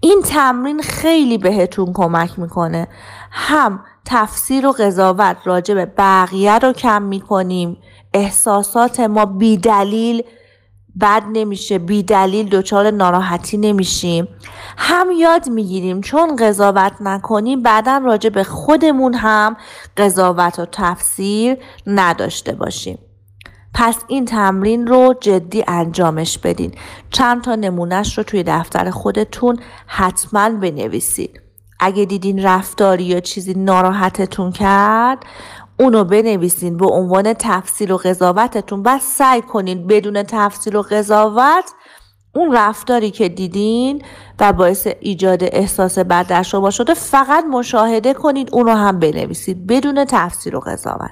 این 0.00 0.22
تمرین 0.22 0.82
خیلی 0.82 1.38
بهتون 1.38 1.92
کمک 1.92 2.38
می‌کنه. 2.38 2.88
هم 3.30 3.80
تفسیر 4.04 4.66
و 4.66 4.72
قضاوت 4.72 5.36
راجع 5.44 5.74
به 5.74 5.86
بقیه 5.86 6.58
رو 6.58 6.72
کم 6.72 7.02
می‌کنیم. 7.02 7.76
احساسات 8.14 9.00
ما 9.00 9.26
بیدلیل 9.26 10.22
بد 11.00 11.22
نمیشه 11.32 11.78
بی 11.78 12.02
دلیل 12.02 12.48
دچار 12.48 12.90
ناراحتی 12.90 13.56
نمیشیم. 13.56 14.28
هم 14.76 15.06
یاد 15.18 15.48
می‌گیریم 15.48 16.00
چون 16.00 16.36
قضاوت 16.36 16.92
نکنیم 17.00 17.62
بعدا 17.62 18.00
راجع 18.04 18.30
به 18.30 18.44
خودمون 18.44 19.14
هم 19.14 19.56
قضاوت 19.96 20.58
و 20.58 20.66
تفسیر 20.72 21.56
نداشته 21.86 22.52
باشیم. 22.52 22.98
پس 23.74 23.96
این 24.08 24.24
تمرین 24.24 24.86
رو 24.86 25.14
جدی 25.20 25.64
انجامش 25.68 26.38
بدین. 26.38 26.72
چند 27.10 27.42
تا 27.42 27.54
نمونهش 27.54 28.18
رو 28.18 28.24
توی 28.24 28.42
دفتر 28.42 28.90
خودتون 28.90 29.58
حتما 29.86 30.50
بنویسید 30.50 31.40
اگه 31.80 32.04
دیدین 32.04 32.42
رفتاری 32.42 33.04
یا 33.04 33.20
چیزی 33.20 33.54
ناراحتتون 33.54 34.52
کرد 34.52 35.18
اونو 35.78 36.04
بنویسین 36.04 36.76
به 36.76 36.86
عنوان 36.86 37.32
تفصیل 37.32 37.90
و 37.90 37.96
قضاوتتون 37.96 38.82
و 38.84 38.98
سعی 39.02 39.42
کنین 39.42 39.86
بدون 39.86 40.22
تفصیل 40.22 40.76
و 40.76 40.82
قضاوت 40.82 41.72
اون 42.34 42.52
رفتاری 42.52 43.10
که 43.10 43.28
دیدین 43.28 44.02
و 44.40 44.52
باعث 44.52 44.88
ایجاد 45.00 45.38
احساس 45.42 45.98
بد 45.98 46.26
در 46.26 46.42
شما 46.42 46.70
شده 46.70 46.94
فقط 46.94 47.44
مشاهده 47.44 48.14
کنید 48.14 48.48
اون 48.52 48.66
رو 48.66 48.72
هم 48.72 48.98
بنویسید 48.98 49.66
بدون 49.66 50.04
تفسیر 50.04 50.56
و 50.56 50.60
قضاوت. 50.60 51.10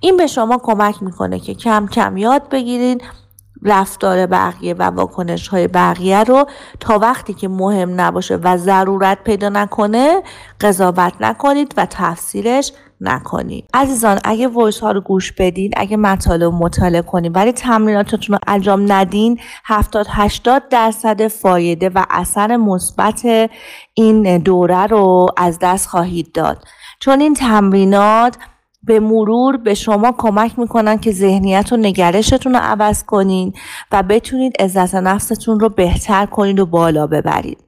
این 0.00 0.16
به 0.16 0.26
شما 0.26 0.58
کمک 0.58 1.02
می‌کنه 1.02 1.38
که 1.38 1.54
کم 1.54 1.86
کم 1.86 2.16
یاد 2.16 2.48
بگیرید 2.48 3.02
رفتار 3.62 4.26
بقیه 4.26 4.74
و 4.74 4.82
واکنش 4.82 5.48
های 5.48 5.68
بقیه 5.68 6.24
رو 6.24 6.46
تا 6.80 6.98
وقتی 6.98 7.34
که 7.34 7.48
مهم 7.48 8.00
نباشه 8.00 8.36
و 8.36 8.56
ضرورت 8.56 9.24
پیدا 9.24 9.48
نکنه 9.48 10.22
قضاوت 10.60 11.12
نکنید 11.20 11.74
و 11.76 11.86
تفسیرش 11.90 12.72
نکنید 13.00 13.64
عزیزان 13.74 14.18
اگه 14.24 14.48
وایس 14.48 14.80
ها 14.80 14.92
رو 14.92 15.00
گوش 15.00 15.32
بدین 15.32 15.70
اگه 15.76 15.96
مطالب 15.96 16.52
مطالعه 16.52 17.02
کنید 17.02 17.36
ولی 17.36 17.52
تمریناتتون 17.52 18.34
رو 18.34 18.38
انجام 18.46 18.92
ندین 18.92 19.38
70 19.64 20.06
80 20.10 20.68
درصد 20.68 21.26
فایده 21.26 21.88
و 21.88 22.04
اثر 22.10 22.56
مثبت 22.56 23.50
این 23.94 24.38
دوره 24.38 24.86
رو 24.86 25.26
از 25.36 25.58
دست 25.58 25.88
خواهید 25.88 26.32
داد. 26.32 26.64
چون 27.00 27.20
این 27.20 27.34
تمرینات 27.34 28.36
به 28.82 29.00
مرور 29.00 29.56
به 29.56 29.74
شما 29.74 30.14
کمک 30.18 30.58
می‌کنن 30.58 30.98
که 30.98 31.12
ذهنیت 31.12 31.72
و 31.72 31.76
نگرشتون 31.76 32.54
رو 32.54 32.60
عوض 32.62 33.04
کنین 33.04 33.52
و 33.92 34.02
بتونید 34.02 34.62
عزت 34.62 34.94
نفستون 34.94 35.60
رو 35.60 35.68
بهتر 35.68 36.26
کنید 36.26 36.60
و 36.60 36.66
بالا 36.66 37.06
ببرید. 37.06 37.58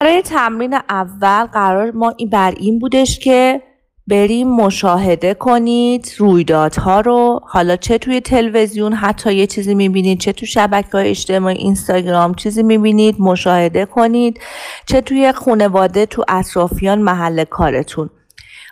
برای 0.00 0.22
تمرین 0.22 0.74
اول 0.74 1.44
قرار 1.44 1.90
ما 1.90 2.14
بر 2.32 2.54
این 2.56 2.78
بودش 2.78 3.18
که 3.18 3.62
بریم 4.08 4.48
مشاهده 4.48 5.34
کنید 5.34 6.12
رویدادها 6.18 7.00
رو. 7.00 7.40
حالا 7.44 7.76
چه 7.76 7.98
توی 7.98 8.20
تلویزیون 8.20 8.92
حتی 8.92 9.34
یه 9.34 9.46
چیزی 9.46 9.74
می‌بینید 9.74 10.20
چه 10.20 10.32
تو 10.32 10.46
شبکه 10.46 10.88
های 10.92 11.08
اجتماعی 11.08 11.56
اینستاگرام 11.56 12.34
چیزی 12.34 12.62
می‌بینید 12.62 13.16
مشاهده 13.18 13.86
کنید. 13.86 14.40
چه 14.86 15.00
توی 15.00 15.32
خانواده 15.32 16.06
تو 16.06 16.24
اطرافیان 16.28 16.98
محل 16.98 17.44
کارتون. 17.44 18.10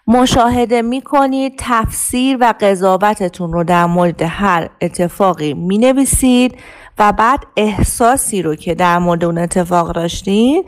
مشاهده 0.07 0.83
می 0.83 1.01
کنید 1.01 1.55
تفسیر 1.59 2.39
و 2.41 2.55
قضاوتتون 2.61 3.53
رو 3.53 3.65
در 3.65 3.87
مورد 3.87 4.23
هر 4.23 4.71
اتفاقی 4.81 5.55
می 5.55 5.79
نویسید 5.79 6.55
و 6.99 7.13
بعد 7.13 7.41
احساسی 7.57 8.43
رو 8.43 8.55
که 8.55 8.75
در 8.75 8.99
مورد 8.99 9.25
اون 9.25 9.39
اتفاق 9.39 9.93
داشتید 9.93 10.65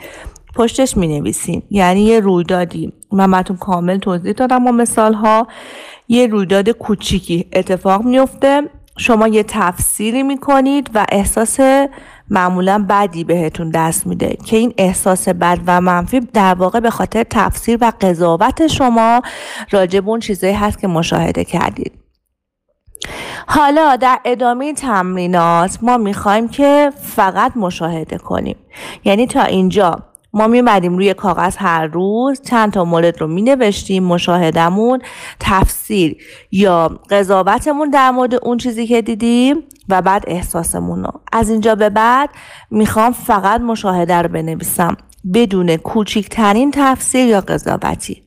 پشتش 0.59 0.97
می 0.97 1.21
نویسید 1.21 1.65
یعنی 1.71 2.01
یه 2.01 2.21
رویدادی. 2.21 2.93
من 3.13 3.31
براتون 3.31 3.57
کامل 3.57 3.99
توضیح 3.99 4.33
دادم 4.33 4.67
و 4.67 4.73
مثال 4.73 5.15
ها 5.15 5.47
یه 6.09 6.27
رویداد 6.27 6.71
کوچیکی 6.71 7.47
اتفاق 7.53 8.03
میفته 8.03 8.63
شما 8.97 9.29
یه 9.29 9.43
تفسیری 9.43 10.23
می 10.23 10.39
کنید 10.39 10.91
و 10.95 11.07
احساس 11.09 11.61
معمولا 12.31 12.87
بدی 12.89 13.25
بهتون 13.25 13.71
دست 13.71 14.07
میده 14.07 14.37
که 14.47 14.57
این 14.57 14.75
احساس 14.79 15.29
بد 15.29 15.59
و 15.67 15.81
منفی 15.81 16.21
در 16.21 16.55
واقع 16.55 16.81
به 16.81 16.91
خاطر 16.91 17.25
تفسیر 17.31 17.79
و 17.81 17.93
قضاوت 18.01 18.67
شما 18.67 19.23
راجب 19.71 20.09
اون 20.09 20.21
چیزایی 20.21 20.55
هست 20.55 20.79
که 20.79 20.87
مشاهده 20.87 21.45
کردید. 21.45 21.93
حالا 23.47 23.97
در 23.97 24.19
ادامه 24.25 24.75
تمرینات 24.75 25.79
ما 25.83 25.97
می‌خوایم 25.97 26.49
که 26.49 26.93
فقط 27.03 27.57
مشاهده 27.57 28.19
کنیم. 28.19 28.57
یعنی 29.05 29.27
تا 29.27 29.43
اینجا. 29.43 30.09
ما 30.33 30.47
میمدیم 30.47 30.97
روی 30.97 31.15
کاغذ 31.15 31.57
هر 31.57 31.87
روز 31.87 32.43
چند 32.43 32.73
تا 32.73 32.85
مورد 32.85 33.21
رو 33.21 33.27
می 33.27 33.43
نوشتیم 33.43 34.05
مشاهدمون 34.05 35.03
تفسیر 35.41 36.17
یا 36.53 37.01
قضاوتمون 37.11 37.91
در 37.91 38.11
مورد 38.11 38.35
اون 38.35 38.59
چیزی 38.59 38.87
که 38.87 39.03
دیدیم 39.03 39.57
و 39.89 40.03
بعد 40.03 40.25
احساسمون 40.27 41.05
رو. 41.05 41.13
از 41.33 41.51
اینجا 41.51 41.75
به 41.75 41.91
بعد 41.91 42.31
می‌خوام 42.71 43.13
فقط 43.13 43.61
مشاهده 43.61 44.15
رو 44.15 44.29
بنویسم. 44.29 44.97
بدون 45.35 45.77
کوچکترین 45.77 46.71
تفسیر 46.75 47.27
یا 47.27 47.41
قضاوتی. 47.41 48.23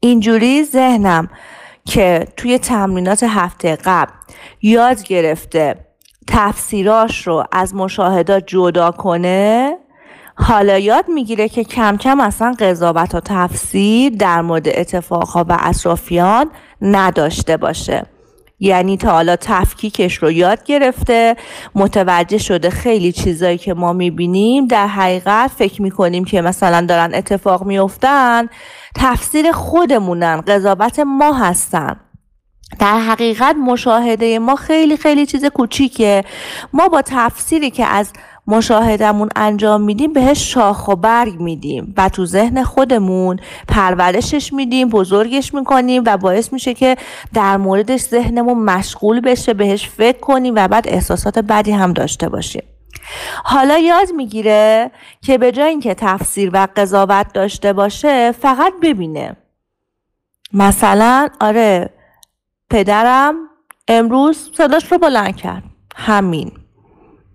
اینجوری 0.00 0.64
ذهنم 0.64 1.28
که 1.84 2.26
توی 2.36 2.58
تمرینات 2.58 3.22
هفته 3.22 3.78
قبل 3.84 4.12
یاد 4.62 5.02
گرفته 5.02 5.86
تفسیراش 6.26 7.26
رو 7.26 7.44
از 7.52 7.74
مشاهدات 7.74 8.46
جدا 8.46 8.90
کنه 8.90 9.76
حالا 10.42 10.78
یاد 10.78 11.04
می‌گیره 11.08 11.48
که 11.48 11.64
کم 11.64 11.96
کم 11.96 12.20
اصلا 12.20 12.54
قضاوت 12.58 13.14
و 13.14 13.20
تفسیر 13.20 14.12
در 14.12 14.42
مورد 14.42 14.68
اتفاقها 14.68 15.46
و 15.48 15.58
اطرافیان 15.60 16.50
نداشته 16.82 17.56
باشه. 17.56 18.06
یعنی 18.62 18.96
تا 18.96 19.10
حالا 19.10 19.36
تفکیکش 19.36 20.16
رو 20.16 20.30
یاد 20.30 20.64
گرفته 20.64 21.36
متوجه 21.74 22.38
شده 22.38 22.70
خیلی 22.70 23.12
چیزایی 23.12 23.58
که 23.58 23.74
ما 23.74 23.92
می‌بینیم 23.92 24.66
در 24.66 24.86
حقیقت 24.86 25.50
فکر 25.50 25.82
می‌کنیم 25.82 26.24
که 26.24 26.40
مثلا 26.40 26.86
دارن 26.86 27.14
اتفاق 27.14 27.64
میفتن 27.64 28.48
تفسیر 28.96 29.52
خودمونن 29.52 30.40
قضاوت 30.40 30.98
ما 30.98 31.32
هستن. 31.32 32.00
در 32.78 32.98
حقیقت 32.98 33.56
مشاهده 33.56 34.38
ما 34.38 34.56
خیلی 34.56 34.96
خیلی 34.96 35.26
چیز 35.26 35.44
کوچیکه. 35.44 36.24
ما 36.72 36.88
با 36.88 37.02
تفسیری 37.02 37.70
که 37.70 37.86
از 37.86 38.12
مشاهدمون 38.50 39.28
انجام 39.36 39.80
میدیم 39.80 40.12
بهش 40.12 40.52
شاخ 40.52 40.88
و 40.88 40.96
برگ 40.96 41.40
میدیم 41.40 41.94
و 41.96 42.08
تو 42.08 42.26
ذهن 42.26 42.62
خودمون 42.62 43.40
پرورشش 43.68 44.52
میدیم 44.52 44.88
بزرگش 44.88 45.54
می‌کنیم 45.54 46.02
و 46.06 46.16
باعث 46.16 46.52
میشه 46.52 46.74
که 46.74 46.96
در 47.34 47.56
موردش 47.56 48.00
ذهنمون 48.00 48.58
مشغول 48.58 49.20
بشه 49.20 49.54
بهش 49.54 49.88
فکر 49.88 50.18
کنیم 50.18 50.54
و 50.56 50.68
بعد 50.68 50.88
احساسات 50.88 51.38
بدی 51.38 51.72
هم 51.72 51.92
داشته 51.92 52.28
باشیم. 52.28 52.62
حالا 53.44 53.78
یاد 53.78 54.08
می‌گیره 54.16 54.90
که 55.22 55.38
به 55.38 55.52
جای 55.52 55.68
اینکه 55.68 55.94
تفسیر 55.94 56.50
و 56.52 56.68
قضاوت 56.76 57.32
داشته 57.32 57.72
باشه 57.72 58.32
فقط 58.32 58.72
ببینه. 58.82 59.36
مثلا 60.52 61.28
آره 61.40 61.90
پدرم 62.70 63.34
امروز 63.88 64.50
صداش 64.56 64.92
رو 64.92 64.98
بلند 64.98 65.36
کرد. 65.36 65.62
همین. 65.96 66.59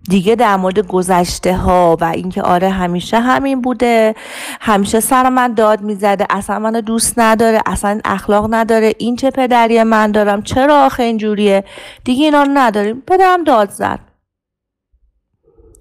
دیگه 0.08 0.34
در 0.34 0.56
مورد 0.56 0.86
گذشته 0.86 1.56
ها 1.56 1.96
و 2.00 2.04
اینکه 2.04 2.42
آره 2.42 2.70
همیشه 2.70 3.20
همین 3.20 3.60
بوده. 3.62 4.14
همیشه 4.60 5.00
سر 5.00 5.28
من 5.28 5.54
داد 5.54 5.80
می‌زده 5.80 6.26
اصلا 6.30 6.58
منو 6.58 6.80
دوست 6.80 7.18
نداره 7.18 7.60
اصلا 7.66 8.00
اخلاق 8.04 8.46
نداره 8.50 8.92
این 8.98 9.16
چه 9.16 9.30
پدری 9.30 9.82
من 9.82 10.12
دارم 10.12 10.42
چرا 10.42 10.84
آخه 10.84 11.02
اینجوریه؟ 11.02 11.64
دیگه 12.04 12.24
اینا 12.24 12.42
رو 12.42 12.50
نداریم. 12.54 13.02
پدرم 13.06 13.44
داد 13.44 13.70
زد. 13.70 14.00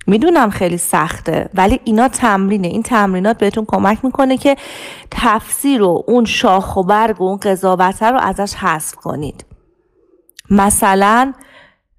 می‌دونم 0.07 0.49
خیلی 0.49 0.77
سخته 0.77 1.49
ولی 1.53 1.79
اینا 1.83 2.07
تمرینه. 2.07 2.67
این 2.67 2.83
تمرینات 2.83 3.37
بهتون 3.37 3.65
کمک 3.67 4.05
می‌کنه 4.05 4.37
که 4.37 4.55
تفسیر 5.11 5.83
و 5.83 6.03
اون 6.07 6.25
شاخ 6.25 6.77
و 6.77 6.83
برگ 6.83 7.21
و 7.21 7.23
اون 7.23 7.37
قضاوته 7.37 8.05
رو 8.05 8.19
ازش 8.19 8.55
حذف 8.55 8.95
کنید. 8.95 9.45
مثلا 10.49 11.33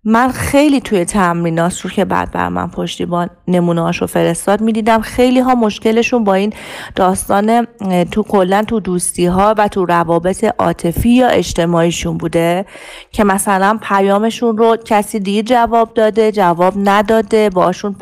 من 0.08 0.32
خیلی 0.32 0.80
توی 0.80 1.04
تمرینات 1.04 1.80
رو 1.80 1.90
که 1.90 2.04
بعد 2.04 2.30
بر 2.30 2.48
من 2.48 2.70
پشتیبان 2.70 3.30
نمونه 3.48 3.90
رو 3.90 4.06
فرستاد. 4.06 4.60
می‌دیدم 4.60 5.00
خیلی 5.00 5.40
ها 5.40 5.54
مشکلشون 5.54 6.24
با 6.24 6.34
این 6.34 6.52
داستان 6.94 7.66
تو 8.10 8.22
کلا 8.22 8.64
تو 8.68 8.80
دوستی 8.80 9.26
ها 9.26 9.54
و 9.58 9.68
تو 9.68 9.84
روابط 9.84 10.44
عاطفی 10.58 11.10
یا 11.10 11.28
اجتماعیشون 11.28 12.18
بوده 12.18 12.66
که 13.12 13.24
مثلا 13.24 13.78
پیامشون 13.82 14.58
رو 14.58 14.76
کسی 14.76 15.20
دیگه 15.20 15.42
جواب 15.42 15.94
داده 15.94 16.32
جواب 16.32 16.74
نداده 16.76 17.50
باشون 17.50 17.96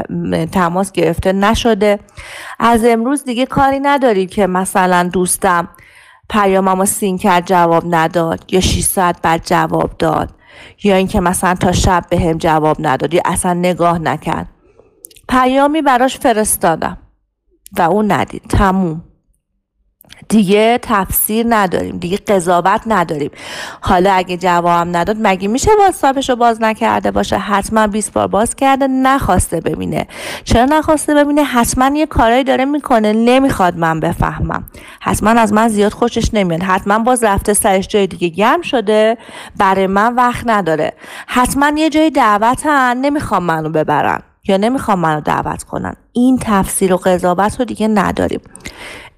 تماس 0.52 0.92
گرفته 0.92 1.32
نشده. 1.32 1.98
از 2.58 2.84
امروز 2.84 3.24
دیگه 3.24 3.46
کاری 3.46 3.80
نداری 3.80 4.26
که 4.26 4.46
مثلا 4.46 5.08
دوستم 5.12 5.68
پیامم 6.30 6.84
سین 6.84 7.18
کرد 7.18 7.46
جواب 7.46 7.84
نداد 7.90 8.44
یا 8.52 8.60
6 8.60 8.80
ساعت 8.80 9.22
بعد 9.22 9.42
جواب 9.44 9.90
داد. 9.98 10.30
یا 10.82 10.96
اینکه 10.96 11.20
مثلا 11.20 11.54
تا 11.54 11.72
شب 11.72 12.04
به 12.10 12.20
هم 12.20 12.38
جواب 12.38 12.76
نداد 12.80 13.14
یا 13.14 13.22
اصلا 13.24 13.52
نگاه 13.52 13.98
نکرد. 13.98 14.48
پیامی 15.28 15.82
براش 15.82 16.18
فرستادم 16.18 16.98
و 17.78 17.82
اون 17.82 18.12
ندید. 18.12 18.42
تموم. 18.48 19.04
دیگه 20.28 20.78
تفسیر 20.82 21.46
نداریم 21.48 21.98
دیگه 21.98 22.16
قضاوت 22.16 22.80
نداریم. 22.86 23.30
حالا 23.80 24.12
اگه 24.12 24.36
جوابم 24.36 24.96
نداد 24.96 25.16
مگه 25.20 25.48
میشه 25.48 25.70
واتساپش 25.78 26.30
رو 26.30 26.36
باز 26.36 26.62
نکرده 26.62 27.10
باشه؟ 27.10 27.38
حتما 27.38 27.86
20 27.86 28.12
بار 28.12 28.26
باز 28.26 28.54
کرده 28.54 28.86
نخواسته 28.86 29.60
ببینه. 29.60 30.06
چرا 30.44 30.64
نخواسته 30.64 31.14
ببینه؟ 31.14 31.42
حتما 31.42 31.96
یه 31.96 32.06
کارایی 32.06 32.44
داره 32.44 32.64
می‌کنه 32.64 33.12
نمی‌خواد 33.12 33.76
من 33.76 34.00
بفهمم. 34.00 34.64
حتما 35.00 35.30
از 35.30 35.52
من 35.52 35.68
زیاد 35.68 35.92
خوشش 35.92 36.34
نمیاد. 36.34 36.62
حتما 36.62 36.98
باز 36.98 37.24
رفته 37.24 37.54
سرش 37.54 37.88
جای 37.88 38.06
دیگه 38.06 38.28
گرم 38.28 38.62
شده 38.62 39.18
برای 39.58 39.86
من 39.86 40.14
وقت 40.14 40.42
نداره. 40.46 40.92
حتما 41.26 41.72
یه 41.76 41.90
جای 41.90 42.10
دعوتن 42.10 42.96
نمی‌خوام 42.96 43.42
منو 43.42 43.68
ببرن 43.68 44.22
یا 44.48 44.56
نمی‌خوام 44.56 44.98
منو 44.98 45.20
دعوت 45.20 45.62
کنن. 45.62 45.96
این 46.12 46.38
تفسیر 46.42 46.94
و 46.94 46.96
قضاوت 46.96 47.58
رو 47.58 47.64
دیگه 47.64 47.88
نداریم. 47.88 48.40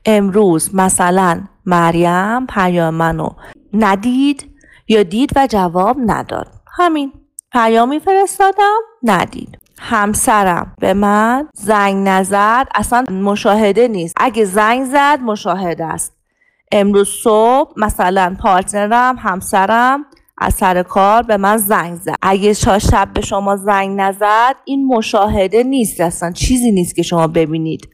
امروز 0.07 0.75
مثلا 0.75 1.45
مریم 1.67 2.47
پیام 2.47 2.95
منو 2.95 3.29
ندید 3.73 4.45
یا 4.89 5.03
دید 5.03 5.31
و 5.37 5.47
جواب 5.47 5.97
نداد. 6.07 6.49
همین. 6.79 7.13
پیامی 7.53 8.01
فرستادم 8.01 8.81
ندید. 9.03 9.59
همسرم 9.79 10.75
به 10.81 10.95
من 10.95 11.49
زنگ 11.55 12.09
نزد 12.09 12.67
اصلا 12.75 13.05
مشاهده 13.11 13.89
نیست. 13.89 14.15
اگه 14.17 14.45
زنگ 14.45 14.85
زد 14.85 15.19
مشاهده 15.23 15.85
است. 15.85 16.17
امروز 16.73 17.09
صبح 17.09 17.73
مثلا 17.77 18.37
پارتنرم 18.41 19.17
همسرم 19.19 20.05
از 20.39 20.55
سر 20.55 20.83
کار 20.83 21.23
به 21.23 21.37
من 21.37 21.57
زنگ 21.57 21.95
زد. 21.95 22.15
اگه 22.23 22.53
شب 22.53 23.09
به 23.15 23.21
شما 23.21 23.57
زنگ 23.57 24.01
نزد 24.01 24.57
این 24.65 24.87
مشاهده 24.87 25.63
نیست. 25.63 26.01
اصلا 26.01 26.33
چیزی 26.33 26.73
نیست 26.73 26.97
که 26.97 27.03
شما 27.03 27.27
ببینید. 27.27 27.89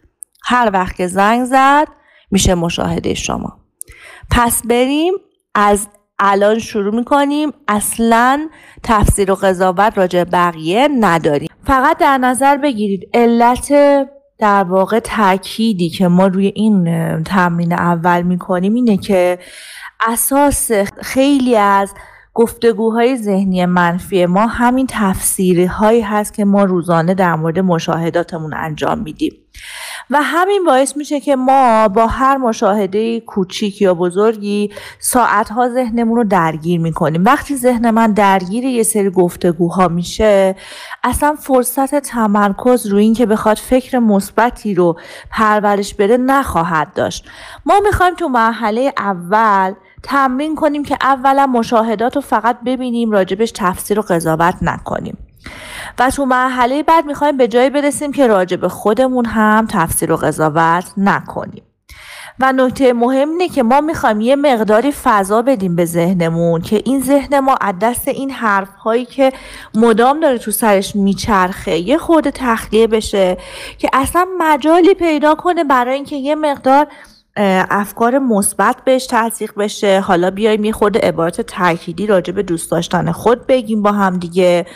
هر 0.44 0.70
وقت 0.72 0.96
که 0.96 1.06
زنگ 1.06 1.44
زد 1.44 1.88
میشه 2.32 2.54
مشاهده 2.54 3.14
شما. 3.14 3.56
پس 4.30 4.62
بریم 4.66 5.12
از 5.54 5.88
الان 6.18 6.58
شروع 6.58 6.94
می‌کنیم. 6.94 7.52
اصلا 7.68 8.48
تفسیر 8.82 9.32
و 9.32 9.34
قضاوت 9.34 9.98
راجع 9.98 10.24
بقیه 10.24 10.88
نداریم. 11.00 11.48
فقط 11.64 11.98
در 11.98 12.18
نظر 12.18 12.56
بگیرید 12.56 13.08
علت 13.14 13.72
در 14.38 14.64
واقع 14.64 14.98
تأکیدی 14.98 15.90
که 15.90 16.08
ما 16.08 16.26
روی 16.26 16.46
این 16.46 16.84
تمرین 17.22 17.72
اول 17.72 18.22
می‌کنیم 18.22 18.74
اینه 18.74 18.96
که 18.96 19.38
اساس 20.06 20.70
خیلی 21.02 21.56
از 21.56 21.94
گفتگوهای 22.34 23.16
ذهنی 23.16 23.66
منفی 23.66 24.26
ما 24.26 24.46
همین 24.46 24.86
تفسیری 24.90 25.64
هایی 25.64 26.00
هست 26.00 26.34
که 26.34 26.44
ما 26.44 26.64
روزانه 26.64 27.14
در 27.14 27.34
مورد 27.34 27.58
مشاهداتمون 27.58 28.54
انجام 28.54 28.98
میدیم. 28.98 29.32
و 30.10 30.22
همین 30.22 30.64
باعث 30.64 30.96
میشه 30.96 31.20
که 31.20 31.36
ما 31.36 31.88
با 31.88 32.06
هر 32.06 32.36
مشاهده 32.36 33.20
کوچیک 33.20 33.82
یا 33.82 33.94
بزرگی 33.94 34.70
ساعتها 34.98 35.68
ذهنمون 35.68 36.16
رو 36.16 36.24
درگیر 36.24 36.80
می‌کنیم. 36.80 37.24
وقتی 37.24 37.56
ذهن 37.56 37.90
من 37.90 38.12
درگیر 38.12 38.64
یه 38.64 38.82
سری 38.82 39.10
گفتگوها 39.10 39.88
میشه 39.88 40.56
اصلا 41.04 41.34
فرصت 41.34 41.94
تمرکز 41.94 42.86
روی 42.86 43.04
این 43.04 43.14
که 43.14 43.26
بخواد 43.26 43.56
فکر 43.56 43.98
مثبتی 43.98 44.74
رو 44.74 44.98
پرورش 45.30 45.94
بده 45.94 46.16
نخواهد 46.16 46.92
داشت. 46.94 47.24
ما 47.66 47.74
می‌خوایم 47.84 48.14
تو 48.14 48.28
مرحله 48.28 48.92
اول 48.98 49.74
تمرین 50.02 50.54
کنیم 50.54 50.82
که 50.82 50.96
اولا 51.00 51.46
مشاهدات 51.46 52.16
رو 52.16 52.22
فقط 52.22 52.56
ببینیم 52.66 53.10
راجبش 53.10 53.52
تفسیر 53.54 53.98
و 53.98 54.02
قضاوت 54.02 54.54
نکنیم. 54.62 55.18
و 55.98 56.10
تو 56.10 56.24
مرحله 56.24 56.82
بعد 56.82 57.06
می‌خوایم 57.06 57.36
به 57.36 57.48
جایی 57.48 57.70
برسیم 57.70 58.12
که 58.12 58.26
راجب 58.26 58.68
خودمون 58.68 59.24
هم 59.24 59.66
تفسیر 59.70 60.12
و 60.12 60.16
قضاوت 60.16 60.92
نکنیم. 60.96 61.62
و 62.40 62.52
نکته 62.52 62.92
مهم 62.92 63.28
اینه 63.28 63.48
که 63.48 63.62
ما 63.62 63.80
می‌خوایم 63.80 64.20
یه 64.20 64.36
مقداری 64.36 64.92
فضا 64.92 65.42
بدیم 65.42 65.76
به 65.76 65.84
ذهنمون 65.84 66.60
که 66.60 66.82
این 66.84 67.00
ذهن 67.00 67.40
ما 67.40 67.56
از 67.60 67.74
دست 67.80 68.08
این 68.08 68.30
حرف 68.30 68.74
هایی 68.74 69.04
که 69.04 69.32
مدام 69.74 70.20
داره 70.20 70.38
تو 70.38 70.50
سرش 70.50 70.96
میچرخه 70.96 71.78
یه 71.78 71.98
خورده 71.98 72.30
تخلیه 72.30 72.86
بشه 72.86 73.36
که 73.78 73.88
اصلا 73.92 74.26
مجالی 74.38 74.94
پیدا 74.94 75.34
کنه 75.34 75.64
برای 75.64 75.94
اینکه 75.94 76.16
یه 76.16 76.34
مقدار 76.34 76.86
افکار 77.36 78.18
مثبت 78.18 78.76
بهش 78.84 79.06
تزریق 79.10 79.52
بشه. 79.58 80.00
حالا 80.00 80.30
بیایم 80.30 80.64
یه 80.64 80.72
خود 80.72 80.98
عبارت 80.98 81.40
تاکیدی 81.40 82.06
راجع 82.06 82.32
به 82.32 82.42
دوست 82.42 82.70
داشتن 82.70 83.12
خود 83.12 83.46
بگیم 83.46 83.82
با 83.82 83.92
هم 83.92 84.18
دیگه. 84.18 84.66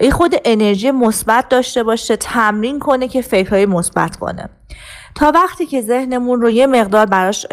یه 0.00 0.10
خود 0.10 0.34
انرژی 0.44 0.90
مثبت 0.90 1.48
داشته 1.48 1.82
باشه 1.82 2.16
تمرین 2.16 2.78
کنه 2.78 3.08
که 3.08 3.22
فکرهای 3.22 3.66
مثبت 3.66 4.16
کنه. 4.16 4.48
تا 5.14 5.32
وقتی 5.34 5.66
که 5.66 5.80
ذهنمون 5.80 6.40
رو 6.40 6.50
یه 6.50 6.66
مقدار 6.66 7.06
براش 7.06 7.46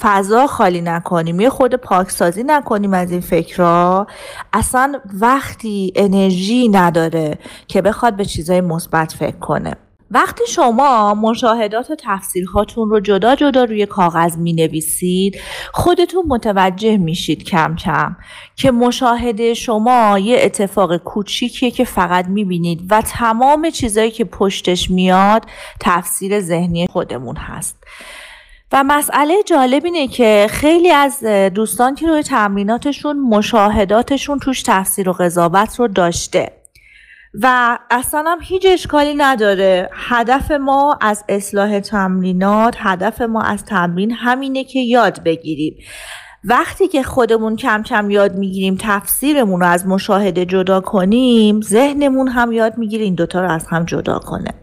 فضا 0.00 0.46
خالی 0.46 0.80
نکنیم 0.80 1.40
یه 1.40 1.50
خود 1.50 1.74
پاکسازی 1.74 2.42
نکنیم 2.42 2.94
از 2.94 3.10
این 3.10 3.20
فکرها 3.20 4.06
اصلا 4.52 5.00
وقتی 5.20 5.92
انرژی 5.96 6.68
نداره 6.68 7.38
که 7.68 7.82
بخواد 7.82 8.16
به 8.16 8.24
چیزای 8.24 8.60
مثبت 8.60 9.12
فکر 9.12 9.38
کنه. 9.38 9.76
وقتی 10.14 10.44
شما 10.48 11.14
مشاهدات 11.14 11.90
و 11.90 11.94
تفسیرهاتون 11.98 12.90
رو 12.90 13.00
جدا 13.00 13.34
جدا 13.34 13.64
روی 13.64 13.86
کاغذ 13.86 14.36
می 14.36 14.52
نویسید 14.52 15.40
خودتون 15.72 16.24
متوجه 16.28 16.96
میشید 16.96 17.44
کم 17.44 17.76
کم 17.76 18.16
که 18.56 18.70
مشاهده 18.70 19.54
شما 19.54 20.18
یه 20.18 20.38
اتفاق 20.42 20.96
کوچیکیه 20.96 21.70
که 21.70 21.84
فقط 21.84 22.26
می 22.28 22.44
بینید 22.44 22.80
و 22.90 23.02
تمام 23.02 23.70
چیزایی 23.70 24.10
که 24.10 24.24
پشتش 24.24 24.90
میاد 24.90 25.46
تفسیر 25.80 26.40
ذهنی 26.40 26.86
خودمون 26.86 27.36
هست. 27.36 27.76
و 28.72 28.84
مسئله 28.84 29.34
جالب 29.46 29.84
اینه 29.84 30.08
که 30.08 30.46
خیلی 30.50 30.90
از 30.90 31.24
دوستان 31.54 31.94
که 31.94 32.06
روی 32.06 32.22
تمریناتشون 32.22 33.20
مشاهداتشون 33.20 34.38
توش 34.38 34.62
تفسیر 34.62 35.08
و 35.08 35.12
قضاوت 35.12 35.80
رو 35.80 35.88
داشته. 35.88 36.61
و 37.34 37.78
اصلا 37.90 38.24
هم 38.26 38.38
هیچ 38.42 38.66
اشکالی 38.68 39.14
نداره. 39.14 39.90
هدف 39.92 40.50
ما 40.50 40.98
از 41.00 41.24
اصلاح 41.28 41.80
تمرینات 41.80 42.74
هدف 42.78 43.20
ما 43.20 43.42
از 43.42 43.64
تمرین 43.64 44.12
همینه 44.12 44.64
که 44.64 44.78
یاد 44.78 45.22
بگیریم. 45.22 45.76
وقتی 46.44 46.88
که 46.88 47.02
خودمون 47.02 47.56
کم 47.56 47.82
کم 47.82 48.10
یاد 48.10 48.34
می‌گیریم 48.34 48.76
تفسیرمون 48.80 49.60
رو 49.60 49.66
از 49.66 49.86
مشاهده 49.86 50.44
جدا 50.44 50.80
کنیم 50.80 51.60
ذهنمون 51.60 52.28
هم 52.28 52.52
یاد 52.52 52.78
می‌گیره 52.78 53.04
این 53.04 53.14
دوتا 53.14 53.40
رو 53.40 53.50
از 53.50 53.66
هم 53.66 53.84
جدا 53.84 54.18
کنه. 54.18 54.54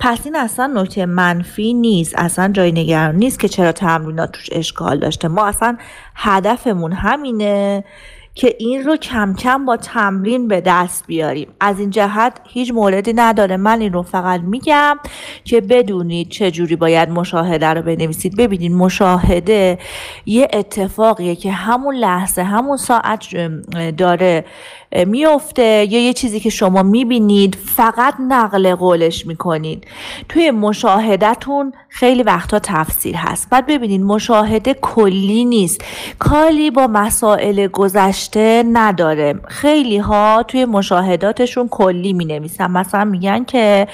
پس 0.00 0.20
این 0.24 0.36
اصلا 0.36 0.66
نکته 0.66 1.06
منفی 1.06 1.74
نیست. 1.74 2.14
اصلا 2.18 2.52
جای 2.52 2.72
نگران 2.72 3.16
نیست 3.16 3.38
که 3.38 3.48
چرا 3.48 3.72
تمرینات 3.72 4.32
توش 4.32 4.48
اشکال 4.52 4.98
داشته. 4.98 5.28
ما 5.28 5.46
اصلا 5.46 5.76
هدفمون 6.14 6.92
همینه. 6.92 7.84
که 8.34 8.56
این 8.58 8.84
رو 8.84 8.96
کم 8.96 9.34
کم 9.34 9.64
با 9.64 9.76
تمرین 9.76 10.48
به 10.48 10.60
دست 10.60 11.06
بیاریم. 11.06 11.48
از 11.60 11.80
این 11.80 11.90
جهت 11.90 12.40
هیچ 12.48 12.72
موردی 12.72 13.12
نداره. 13.12 13.56
من 13.56 13.80
این 13.80 13.92
رو 13.92 14.02
فقط 14.02 14.40
میگم 14.40 14.98
که 15.44 15.60
بدونید 15.60 16.28
چجوری 16.28 16.76
باید 16.76 17.08
مشاهده 17.08 17.66
رو 17.66 17.82
بنویسید. 17.82 18.36
ببینید 18.36 18.72
مشاهده 18.72 19.78
یه 20.26 20.48
اتفاقیه 20.52 21.36
که 21.36 21.52
همون 21.52 21.94
لحظه 21.94 22.42
همون 22.42 22.76
ساعت 22.76 23.26
داره 23.96 24.44
میفته 24.94 25.86
یا 25.90 26.00
یه 26.00 26.12
چیزی 26.12 26.40
که 26.40 26.50
شما 26.50 26.82
می‌بینید 26.82 27.54
فقط 27.76 28.14
نقل 28.28 28.74
قولش 28.74 29.26
می‌کنید. 29.26 29.86
توی 30.28 30.50
مشاهدتون 30.50 31.72
خیلی 31.88 32.22
وقتا 32.22 32.58
تفسیر 32.58 33.16
هست. 33.16 33.50
بعد 33.50 33.66
ببینید 33.66 34.02
مشاهده 34.02 34.74
کلی 34.74 35.44
نیست. 35.44 35.84
کالی 36.18 36.70
با 36.70 36.86
مسائل 36.86 37.66
گذشته 37.66 38.64
نداره. 38.72 39.34
خیلی 39.48 39.98
ها 39.98 40.44
توی 40.48 40.64
مشاهداتشون 40.64 41.68
کلی 41.68 42.12
می 42.12 42.24
نویسن 42.24 42.70
مثلا 42.70 43.04
میگن 43.04 43.44
که 43.44 43.88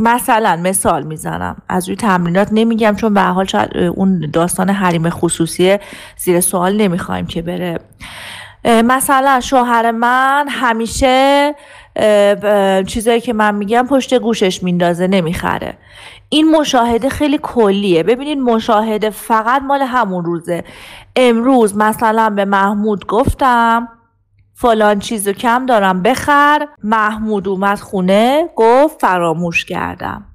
مثلا 0.00 0.60
مثال 0.62 1.02
می‌زنم. 1.02 1.56
از 1.68 1.88
روی 1.88 1.96
تمرینات 1.96 2.48
نمیگم 2.52 2.96
چون 2.96 3.14
به 3.14 3.22
حال 3.22 3.44
شاید 3.44 3.76
اون 3.76 4.30
داستان 4.32 4.70
حریم 4.70 5.10
خصوصی 5.10 5.76
زیر 6.16 6.40
سوال 6.40 6.76
نمی‌خوایم 6.76 7.26
که 7.26 7.42
بره. 7.42 7.78
مثلا 8.66 9.40
شوهر 9.40 9.90
من 9.90 10.46
همیشه 10.48 11.54
چیزایی 12.86 13.20
که 13.20 13.32
من 13.32 13.54
میگم 13.54 13.86
پشت 13.86 14.14
گوشش 14.14 14.62
میندازه 14.62 15.06
نمی‌خره. 15.06 15.78
این 16.28 16.50
مشاهده 16.50 17.08
خیلی 17.08 17.38
کلیه. 17.42 18.02
ببینید 18.02 18.38
مشاهده 18.38 19.10
فقط 19.10 19.62
مال 19.62 19.82
همون 19.82 20.24
روزه. 20.24 20.64
امروز 21.16 21.76
مثلا 21.76 22.30
به 22.30 22.44
محمود 22.44 23.06
گفتم 23.06 23.88
فلان 24.54 24.98
چیزو 24.98 25.32
کم 25.32 25.66
دارم 25.66 26.02
بخر. 26.02 26.68
محمود 26.84 27.48
اومد 27.48 27.78
خونه 27.78 28.48
گفت 28.56 29.00
فراموش 29.00 29.64
کردم. 29.64 30.26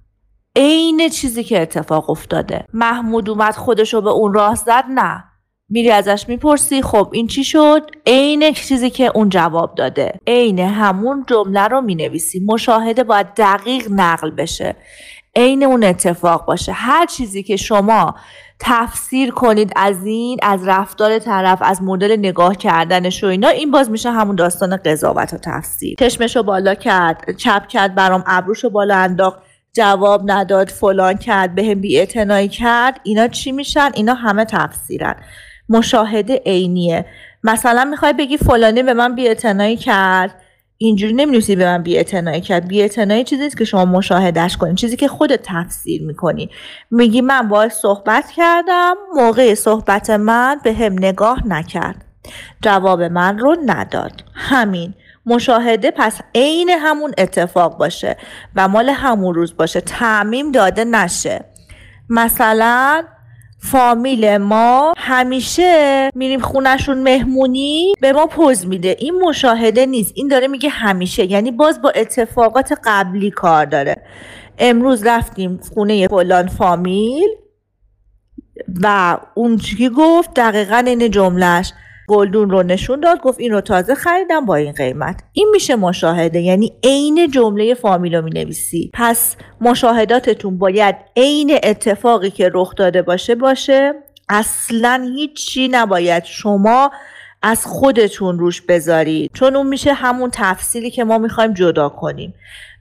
عین 0.55 1.09
چیزی 1.09 1.43
که 1.43 1.61
اتفاق 1.61 2.09
افتاده. 2.09 2.65
محمود 2.73 3.29
اومد 3.29 3.55
خودشو 3.55 4.01
به 4.01 4.09
اون 4.09 4.33
راه 4.33 4.55
زد 4.55 4.83
نه. 4.89 5.23
میری 5.71 5.91
ازش 5.91 6.25
می‌پرسی. 6.27 6.81
خب 6.81 7.10
این 7.13 7.27
چی 7.27 7.43
شد؟ 7.43 7.81
عین 8.05 8.53
چیزی 8.53 8.89
که 8.89 9.12
اون 9.15 9.29
جواب 9.29 9.75
داده. 9.75 10.19
عین 10.27 10.60
همون 10.60 11.25
جمله 11.29 11.67
رو 11.67 11.81
می‌نویسی. 11.81 12.39
مشاهده 12.39 13.03
باید 13.03 13.27
دقیق 13.38 13.88
نقل 13.89 14.31
بشه. 14.31 14.75
عین 15.36 15.63
اون 15.63 15.84
اتفاق 15.84 16.45
باشه. 16.45 16.71
هر 16.71 17.05
چیزی 17.05 17.43
که 17.43 17.55
شما 17.55 18.15
تفسیر 18.60 19.31
کنید 19.31 19.71
از 19.75 20.05
این 20.05 20.39
از 20.41 20.67
رفتار 20.67 21.19
طرف 21.19 21.60
از 21.62 21.81
مدل 21.84 22.15
نگاه 22.19 22.55
کردنش 22.55 23.23
و 23.23 23.27
اینا 23.27 23.47
این 23.47 23.71
باز 23.71 23.89
میشه 23.89 24.12
همون 24.12 24.36
داستان 24.36 24.77
قضاوت 24.77 25.34
و 25.34 25.38
تفسیر. 25.38 25.95
چشمشو 25.99 26.43
بالا 26.43 26.75
کرد 26.75 27.36
چپ 27.38 27.67
کرد 27.67 27.95
برام 27.95 28.23
ابروشو 28.27 28.69
بالا 28.69 28.95
انداخت. 28.95 29.39
جواب 29.73 30.21
نداد 30.25 30.69
فلان 30.69 31.17
کرد 31.17 31.55
به 31.55 31.63
هم 31.63 31.81
بی 31.81 32.07
کرد. 32.47 32.99
اینا 33.03 33.27
چی 33.27 33.51
میشن؟ 33.51 33.91
اینا 33.93 34.13
همه 34.13 34.45
تفسیرن. 34.45 35.15
مشاهده 35.71 36.41
عینیه. 36.45 37.05
مثلا 37.43 37.86
می‌خوای 37.86 38.13
بگی 38.13 38.38
فلانی 38.38 38.84
به 38.84 38.93
من 38.93 39.15
بیاعتنایی 39.15 39.77
کرد. 39.77 40.41
اینجوری 40.77 41.13
نمی‌نویسی 41.13 41.55
به 41.55 41.65
من 41.65 41.84
بیاعتنایی 41.84 42.41
کرد. 42.41 42.67
بیاعتنایی 42.67 43.23
چیزی 43.23 43.49
که 43.49 43.65
شما 43.65 43.86
مشاهدهش 43.86 44.57
کنی. 44.57 44.75
چیزی 44.75 44.95
که 44.95 45.07
خودت 45.07 45.39
تفسیر 45.43 46.01
می‌کنی. 46.01 46.49
میگی 46.91 47.21
من 47.21 47.47
باهاش 47.47 47.71
صحبت 47.71 48.31
کردم. 48.31 48.93
موقع 49.15 49.53
صحبت 49.53 50.10
من 50.10 50.60
به 50.63 50.73
هم 50.73 50.93
نگاه 50.93 51.47
نکرد. 51.47 52.05
جواب 52.62 53.03
من 53.03 53.39
رو 53.39 53.55
نداد. 53.65 54.23
همین. 54.34 54.93
مشاهده 55.25 55.91
پس 55.91 56.19
عین 56.36 56.69
همون 56.69 57.12
اتفاق 57.17 57.77
باشه 57.77 58.17
و 58.55 58.67
مال 58.67 58.89
همون 58.89 59.36
روز 59.36 59.57
باشه. 59.57 59.81
تعمیم 59.81 60.51
داده 60.51 60.86
نشه. 60.86 61.45
مثلا 62.10 63.03
فامیل 63.63 64.38
ما 64.38 64.93
همیشه 64.97 66.10
میریم 66.15 66.39
خونشون 66.39 66.97
مهمونی 67.04 67.93
به 68.02 68.13
ما 68.13 68.26
پوز 68.28 68.67
میده. 68.67 68.95
این 69.00 69.19
مشاهده 69.19 69.86
نیست. 69.86 70.12
این 70.15 70.28
داره 70.28 70.47
میگه 70.47 70.69
همیشه. 70.69 71.32
یعنی 71.32 71.52
باز 71.52 71.82
با 71.82 71.89
اتفاقات 71.89 72.74
قبلی 72.86 73.32
کار 73.32 73.65
داره. 73.65 73.95
امروز 74.58 75.06
رفتیم 75.06 75.60
خونه 75.74 76.08
فلان 76.08 76.47
فامیل 76.47 77.30
و 78.82 79.17
اون 79.34 79.58
چی 79.58 79.89
گفت 79.89 80.34
دقیقا 80.34 80.78
این 80.78 81.12
جملهش 81.12 81.74
گلدون 82.12 82.50
رو 82.50 82.63
نشون 82.63 83.00
داد 83.00 83.21
گفت 83.21 83.39
این 83.39 83.52
رو 83.52 83.62
تازه 83.62 83.95
خریدم 83.95 84.45
با 84.45 84.56
این 84.56 84.71
قیمت. 84.71 85.24
این 85.34 85.50
میشه 85.52 85.76
مشاهده 85.76 86.39
یعنی 86.39 86.74
عین 86.84 87.32
جمله 87.32 87.74
فامیل 87.74 88.15
رو 88.15 88.21
می‌نویسی. 88.21 88.91
پس 88.93 89.36
مشاهداتتون 89.62 90.58
باید 90.58 90.95
عین 91.17 91.58
اتفاقی 91.63 92.30
که 92.30 92.52
رخ 92.54 92.76
داده 92.76 93.02
باشه 93.02 93.36
باشه. 93.36 93.93
اصلا 94.30 95.10
هیچی 95.15 95.67
نباید 95.67 96.24
شما 96.24 96.91
از 97.41 97.65
خودتون 97.65 98.39
روش 98.39 98.62
بذارید. 98.62 99.32
چون 99.34 99.56
اون 99.56 99.67
میشه 99.67 99.93
همون 99.93 100.30
تفصیلی 100.34 100.91
که 100.91 101.04
ما 101.04 101.17
می‌خوایم 101.17 101.54
جدا 101.54 101.89
کنیم. 101.89 102.34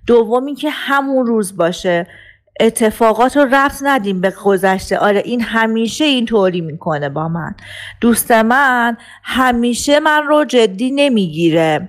دومی 0.07 0.55
که 0.55 0.71
همون 0.71 1.27
روز 1.27 1.57
باشه. 1.57 2.07
اتفاقات 2.61 3.37
رو 3.37 3.49
رفت 3.51 3.79
ندیم 3.83 4.21
به 4.21 4.33
گذشته. 4.45 4.99
آره 4.99 5.23
این 5.25 5.41
همیشه 5.41 6.05
اینطوری 6.05 6.61
می‌کنه 6.61 7.09
با 7.09 7.29
من. 7.29 7.55
دوست 8.01 8.31
من 8.31 8.97
همیشه 9.23 10.01
من 10.01 10.23
رو 10.29 10.45
جدی 10.45 10.91
نمی‌گیره. 10.91 11.89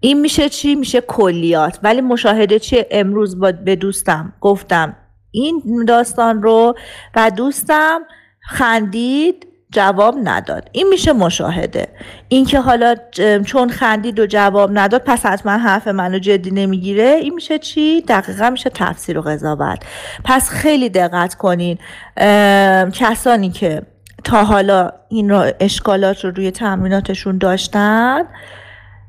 این 0.00 0.20
میشه 0.20 0.48
چی؟ 0.48 0.74
میشه 0.74 1.00
کلیات. 1.00 1.78
ولی 1.82 2.00
مشاهده 2.00 2.58
چیه؟ 2.58 2.86
امروز 2.90 3.38
با 3.38 3.52
به 3.52 3.76
دوستم 3.76 4.32
گفتم 4.40 4.96
این 5.30 5.84
داستان 5.88 6.42
رو 6.42 6.74
و 7.16 7.30
دوستم 7.30 8.00
خندید 8.40 9.46
جواب 9.74 10.14
نداد. 10.24 10.68
این 10.72 10.88
میشه 10.88 11.12
مشاهده. 11.12 11.88
اینکه 12.28 12.60
حالا 12.60 12.94
چون 13.46 13.70
خندید 13.70 14.20
و 14.20 14.26
جواب 14.26 14.70
نداد 14.72 15.02
پس 15.06 15.26
حتما 15.26 15.52
حرف 15.52 15.88
منو 15.88 16.18
جدی 16.18 16.50
نمی‌گیره. 16.50 17.18
این 17.22 17.34
میشه 17.34 17.58
چی؟ 17.58 18.02
دقیقا 18.08 18.50
میشه 18.50 18.70
تفسیر 18.70 19.18
و 19.18 19.22
قضاوت. 19.22 19.78
پس 20.24 20.50
خیلی 20.50 20.88
دقت 20.88 21.34
کنین. 21.34 21.78
کسانی 22.92 23.50
که 23.50 23.82
تا 24.24 24.44
حالا 24.44 24.90
این 25.08 25.30
رو 25.30 25.52
اشکالات 25.60 26.24
رو 26.24 26.30
روی 26.30 26.50
تمریناتشون 26.50 27.38
داشتن 27.38 28.24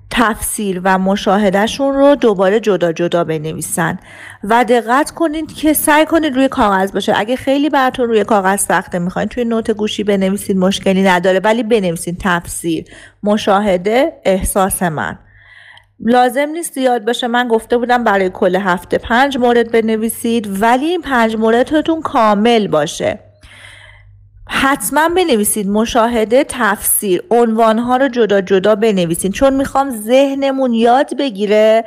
تفسیر 0.10 0.82
و 0.84 0.98
مشاهدهشون 0.98 1.94
رو 1.94 2.16
دوباره 2.16 2.60
جدا 2.60 2.92
جدا 2.92 3.24
بنویسن 3.24 4.00
و 4.44 4.64
دقت 4.64 5.12
کنید 5.12 5.54
که 5.54 5.74
سعی 5.74 6.06
کنید 6.06 6.36
روی 6.36 6.48
کاغذ 6.48 6.92
باشه. 6.92 7.14
اگه 7.16 7.36
خیلی 7.36 7.70
براتون 7.70 8.08
روی 8.08 8.24
کاغذ 8.24 8.60
سخته 8.60 9.00
می‌خواین 9.00 9.28
توی 9.28 9.46
نوت 9.46 9.72
گوشی 9.72 10.04
بنویسید 10.04 10.58
مشکلی 10.58 11.04
نداره 11.04 11.40
ولی 11.40 11.64
بنویسید 11.64 12.18
تفسیر 12.22 12.86
مشاهده 13.24 14.14
احساس 14.26 14.84
من. 14.84 15.20
لازم 16.00 16.50
نیست 16.50 16.78
یاد 16.78 17.06
باشه. 17.06 17.28
من 17.28 17.48
گفته 17.48 17.78
بودم 17.78 18.04
برای 18.04 18.30
کل 18.30 18.56
هفته 18.56 18.98
پنج 18.98 19.38
مورد 19.38 19.72
بنویسید 19.72 20.62
ولی 20.62 20.86
این 20.86 21.02
پنج 21.02 21.36
موردتون 21.36 22.02
کامل 22.02 22.68
باشه. 22.68 23.20
حتما 24.48 25.10
بنویسید 25.10 25.70
مشاهده 25.70 26.46
تفسیر 26.50 27.24
عنوانها 27.32 27.98
رو 27.98 28.08
جدا 28.08 28.42
جدا 28.42 28.76
بنویسید 28.76 29.34
چون 29.34 29.54
می‌خوام 29.54 29.90
ذهنمون 29.90 30.74
یاد 30.74 31.18
بگیره 31.18 31.86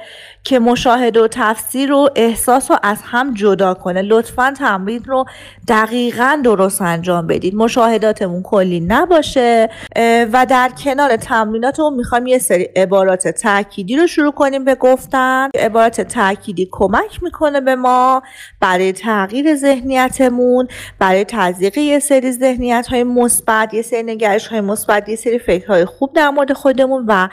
که 0.49 0.59
مشاهده 0.59 1.23
و 1.23 1.29
تفسیر 1.31 1.93
و 1.93 2.09
احساس 2.17 2.71
رو 2.71 2.77
از 2.83 2.99
هم 3.05 3.35
جدا 3.35 3.75
کنه. 3.75 4.03
لطفا 4.03 4.55
تمرین 4.59 5.05
رو 5.05 5.25
دقیقا 5.69 6.41
درست 6.45 6.83
انجام 6.83 7.27
بدید. 7.27 7.55
مشاهداتمون 7.55 8.43
کلی 8.43 8.81
نباشه. 8.81 9.69
و 10.33 10.47
در 10.49 10.71
کنار 10.85 11.17
تمریناتمون 11.17 11.95
می‌خوام 11.95 12.27
یه 12.27 12.39
سری 12.39 12.63
عبارات 12.63 13.29
تأکیدی 13.29 13.97
رو 13.97 14.07
شروع 14.07 14.33
کنیم 14.33 14.65
به 14.65 14.75
گفتن. 14.75 15.49
عبارات 15.55 16.01
تأکیدی 16.01 16.69
کمک 16.73 17.23
می‌کنه 17.23 17.61
به 17.61 17.77
ما 17.77 18.23
برای 18.61 18.93
تغییر 18.93 19.55
ذهنیتمون 19.55 20.69
برای 20.99 21.25
تزریق 21.25 21.79
یه 21.79 21.99
سری 21.99 22.33
ذهنیت 22.33 22.87
های 22.87 23.05
مثبت 23.05 23.75
یه 23.75 23.83
سری 23.83 24.03
نگرش 24.03 24.47
های 24.47 24.61
مثبت 24.61 25.09
یه 25.09 25.17
سری 25.17 25.39
فکرهای 25.39 25.85
خوب 25.85 26.13
در 26.13 26.31
مورد 26.31 26.53
خودمون 26.53 27.05
و 27.09 27.29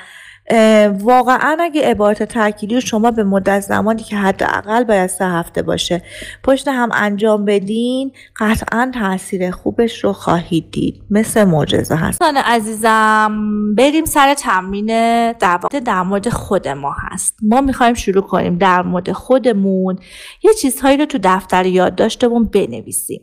واقعا 1.00 1.58
اگه 1.60 1.82
عبارت 1.82 2.24
تأکیدی 2.24 2.76
رو 2.76 2.82
شما 2.82 3.12
به 3.12 3.24
مدت 3.24 3.60
زمانی 3.60 4.04
که 4.04 4.16
حداقل 4.16 4.84
باید 4.84 5.10
سه 5.10 5.26
هفته 5.26 5.62
باشه 5.62 6.02
پشت 6.44 6.68
هم 6.68 6.90
انجام 6.94 7.46
بدین 7.46 8.12
قطعا 8.36 8.92
تاثیر 8.94 9.52
خوبش 9.52 10.04
رو 10.04 10.14
خواهید 10.14 10.72
دید. 10.72 11.04
مثل 11.10 11.44
معجزه 11.44 11.96
هست. 11.96 12.22
عزیزم 12.22 13.76
بریم 13.78 14.06
سر 14.06 14.34
تمرین 14.34 14.86
در 15.32 15.60
در 15.86 16.02
مورد 16.02 16.30
خود 16.30 16.68
ما 16.68 16.96
هست. 17.00 17.38
ما 17.42 17.62
می‌خوایم 17.62 17.94
شروع 17.94 18.24
کنیم 18.24 18.58
در 18.58 18.82
مورد 18.82 19.12
خودمون. 19.12 20.00
یه 20.44 20.54
چیزهایی 20.54 20.98
رو 20.98 21.06
تو 21.06 21.20
دفتر 21.24 21.66
یادداشتمون 21.66 22.44
بنویسیم. 22.44 23.22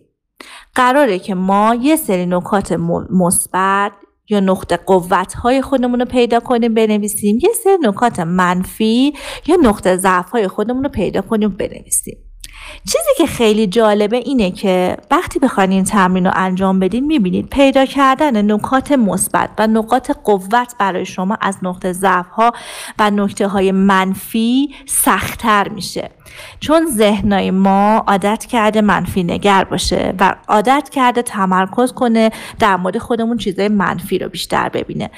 قراره 0.75 1.19
که 1.19 1.35
ما 1.35 1.77
یه 1.83 1.97
سری 1.97 2.27
نکات 2.27 2.73
مثبت 3.11 3.93
یا 4.33 4.41
نقطه 4.41 4.77
قوت 4.77 5.35
های 5.35 5.63
خودمون 5.63 6.01
رو 6.01 6.07
پیدا 6.07 6.41
کنیم 6.41 6.75
بنویسیم. 6.75 7.39
یه 7.43 7.51
سری 7.65 7.77
نکات 7.83 8.21
منفی 8.21 9.13
یا 9.47 9.57
نقطه 9.63 9.97
ضعف 9.97 10.31
های 10.31 10.49
خودمون 10.49 10.83
رو 10.83 10.89
پیدا 10.89 11.23
کنیم 11.23 11.49
بنویسیم. 11.49 12.32
چیزی 12.85 13.11
که 13.19 13.27
خیلی 13.27 13.67
جالبه 13.67 14.17
اینه 14.17 14.51
که 14.51 14.97
وقتی 15.11 15.39
بخواین 15.39 15.71
این 15.71 15.85
تمرین 15.85 16.27
رو 16.27 16.33
انجام 16.35 16.79
بدین 16.79 17.07
می‌بینید 17.07 17.49
پیدا 17.49 17.87
کردن 17.87 18.53
نکات 18.53 18.93
مثبت 18.93 19.51
و 19.59 19.67
نقاط 19.67 20.11
قوت 20.25 20.75
برای 20.79 21.07
شما 21.07 21.39
از 21.41 21.57
نقطه 21.63 21.93
ضعف 21.93 22.29
ها 22.29 22.53
و 22.99 23.11
نکته 23.11 23.49
های 23.49 23.73
منفی 23.73 24.75
سختتر 24.87 25.69
میشه. 25.69 26.11
چون 26.61 26.87
ذهنای 26.87 27.51
ما 27.51 28.05
عادت 28.07 28.47
کرده 28.47 28.81
منفی 28.81 29.25
نگر 29.25 29.65
باشه 29.65 30.15
و 30.21 30.35
عادت 30.49 30.89
کرده 30.93 31.23
تمرکز 31.23 31.93
کنه 31.93 32.31
در 32.59 32.77
مورد 32.77 32.99
خودمون 32.99 33.37
چیزای 33.37 33.69
منفی 33.69 34.19
رو 34.19 34.29
بیشتر 34.29 34.69
ببینه. 34.69 35.11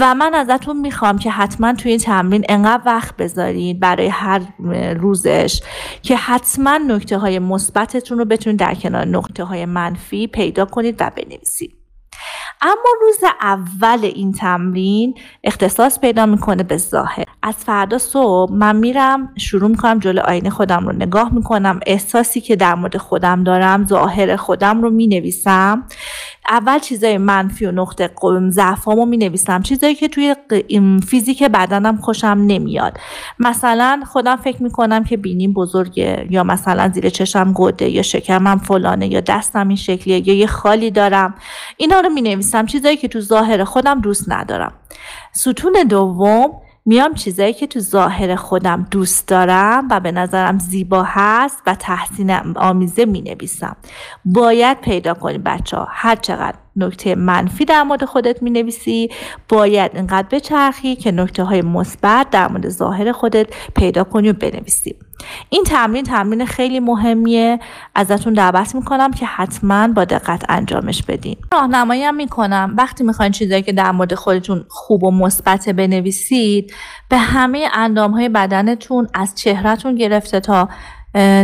و 0.00 0.14
من 0.14 0.34
ازتون 0.34 0.80
می‌خوام 0.80 1.18
که 1.18 1.30
حتما 1.30 1.72
توی 1.72 1.90
این 1.90 2.00
تمرین 2.00 2.44
انقدر 2.48 2.82
وقت 2.86 3.16
بذارید 3.16 3.80
برای 3.80 4.08
هر 4.08 4.40
روزش 4.94 5.60
که 6.02 6.16
حتما 6.16 6.78
نکته 6.86 7.18
های 7.18 7.38
مثبتتون 7.38 8.18
رو 8.18 8.24
بتونید 8.24 8.60
در 8.60 8.74
کنار 8.74 9.04
نکته 9.04 9.44
های 9.44 9.66
منفی 9.66 10.26
پیدا 10.26 10.64
کنید 10.64 10.96
و 11.00 11.10
بنویسید. 11.16 11.76
اما 12.62 12.90
روز 13.00 13.18
اول 13.40 13.98
این 14.02 14.32
تمرین 14.32 15.14
اختصاص 15.44 16.00
پیدا 16.00 16.26
می‌کنه 16.26 16.62
به 16.62 16.76
ظاهر. 16.76 17.24
از 17.46 17.54
فردا 17.54 17.98
صبح 17.98 18.52
من 18.52 18.76
میرم 18.76 19.32
شروع 19.36 19.70
می‌کنم 19.70 19.98
جلو 19.98 20.20
آینه 20.20 20.50
خودم 20.50 20.86
رو 20.86 20.92
نگاه 20.92 21.34
می‌کنم. 21.34 21.80
احساسی 21.86 22.40
که 22.40 22.56
در 22.56 22.74
مورد 22.74 22.96
خودم 22.96 23.44
دارم 23.44 23.86
ظاهر 23.86 24.36
خودم 24.36 24.82
رو 24.82 24.90
می‌نویسم. 24.90 25.84
اول 26.48 26.78
چیزای 26.78 27.18
منفی 27.18 27.66
و 27.66 27.72
نقطه 27.72 28.10
ضعفامو 28.50 29.06
می 29.06 29.16
نویسم 29.16 29.62
چیزایی 29.62 29.94
که 29.94 30.08
توی 30.08 30.36
فیزیک 31.08 31.42
بدنم 31.42 31.96
خوشم 31.96 32.44
نمیاد. 32.46 32.98
مثلا 33.38 34.02
خودم 34.06 34.36
فکر 34.36 34.62
می‌کنم 34.62 35.04
که 35.04 35.16
بینیم 35.16 35.52
بزرگه 35.52 36.26
یا 36.30 36.44
مثلا 36.44 36.88
زیر 36.88 37.08
چشم 37.08 37.52
گده 37.52 37.88
یا 37.88 38.02
شکمم 38.02 38.58
فلانه 38.58 39.12
یا 39.12 39.20
دستم 39.20 39.68
این 39.68 39.76
شکلیه 39.76 40.28
یا 40.28 40.34
یه 40.34 40.46
خالی 40.46 40.90
دارم. 40.90 41.34
اینا 41.76 42.00
رو 42.00 42.08
می 42.08 42.22
نویسم 42.22 42.66
چیزایی 42.66 42.96
که 42.96 43.08
تو 43.08 43.20
ظاهر 43.20 43.64
خودم 43.64 44.00
دوست 44.00 44.24
ندارم. 44.32 44.72
ستون 45.32 45.72
دوم 45.88 46.50
میام 46.86 47.14
چیزایی 47.14 47.52
که 47.52 47.66
تو 47.66 47.80
ظاهر 47.80 48.36
خودم 48.36 48.86
دوست 48.90 49.28
دارم 49.28 49.88
و 49.90 50.00
به 50.00 50.12
نظرم 50.12 50.58
زیبا 50.58 51.04
هست 51.06 51.62
و 51.66 51.74
تحسین 51.74 52.30
آمیزه 52.56 53.04
می 53.04 53.20
نویسم 53.20 53.76
باید 54.24 54.80
پیدا 54.80 55.14
کنی 55.14 55.38
بچه 55.38 55.76
ها 55.76 55.86
هر 55.90 56.16
چقدر 56.16 56.56
نکته 56.76 57.14
منفی 57.14 57.64
در 57.64 57.82
مورد 57.82 58.04
خودت 58.04 58.42
می 58.42 58.50
نویسی 58.50 59.10
باید 59.48 59.90
اینقدر 59.94 60.28
بچرخی 60.30 60.96
که 60.96 61.12
نکته 61.12 61.42
های 61.42 61.62
مثبت 61.62 62.30
در 62.30 62.48
مورد 62.48 62.68
ظاهر 62.68 63.12
خودت 63.12 63.46
پیدا 63.76 64.04
کنی 64.04 64.30
و 64.30 64.32
بنویسی. 64.32 64.94
این 65.48 65.64
تمرین 65.64 66.04
تمرین 66.04 66.46
خیلی 66.46 66.80
مهمیه. 66.80 67.60
ازتون 67.94 68.32
دعوت 68.32 68.74
می‌کنم 68.74 69.10
که 69.10 69.26
حتما 69.26 69.88
با 69.88 70.04
دقت 70.04 70.44
انجامش 70.48 71.02
بدین. 71.02 71.36
راهنمایی 71.52 72.02
هم 72.02 72.14
می‌کنم. 72.14 72.74
وقتی 72.78 73.04
می‌خواین 73.04 73.32
چیزایی 73.32 73.62
که 73.62 73.72
در 73.72 73.92
مورد 73.92 74.14
خودتون 74.14 74.64
خوب 74.68 75.04
و 75.04 75.10
مثبت 75.10 75.68
بنویسید 75.68 76.72
به 77.08 77.16
همه 77.16 77.68
اندام 77.74 78.10
های 78.10 78.28
بدنتون 78.28 79.08
از 79.14 79.34
چهرهتون 79.34 79.94
گرفته 79.94 80.40
تا 80.40 80.68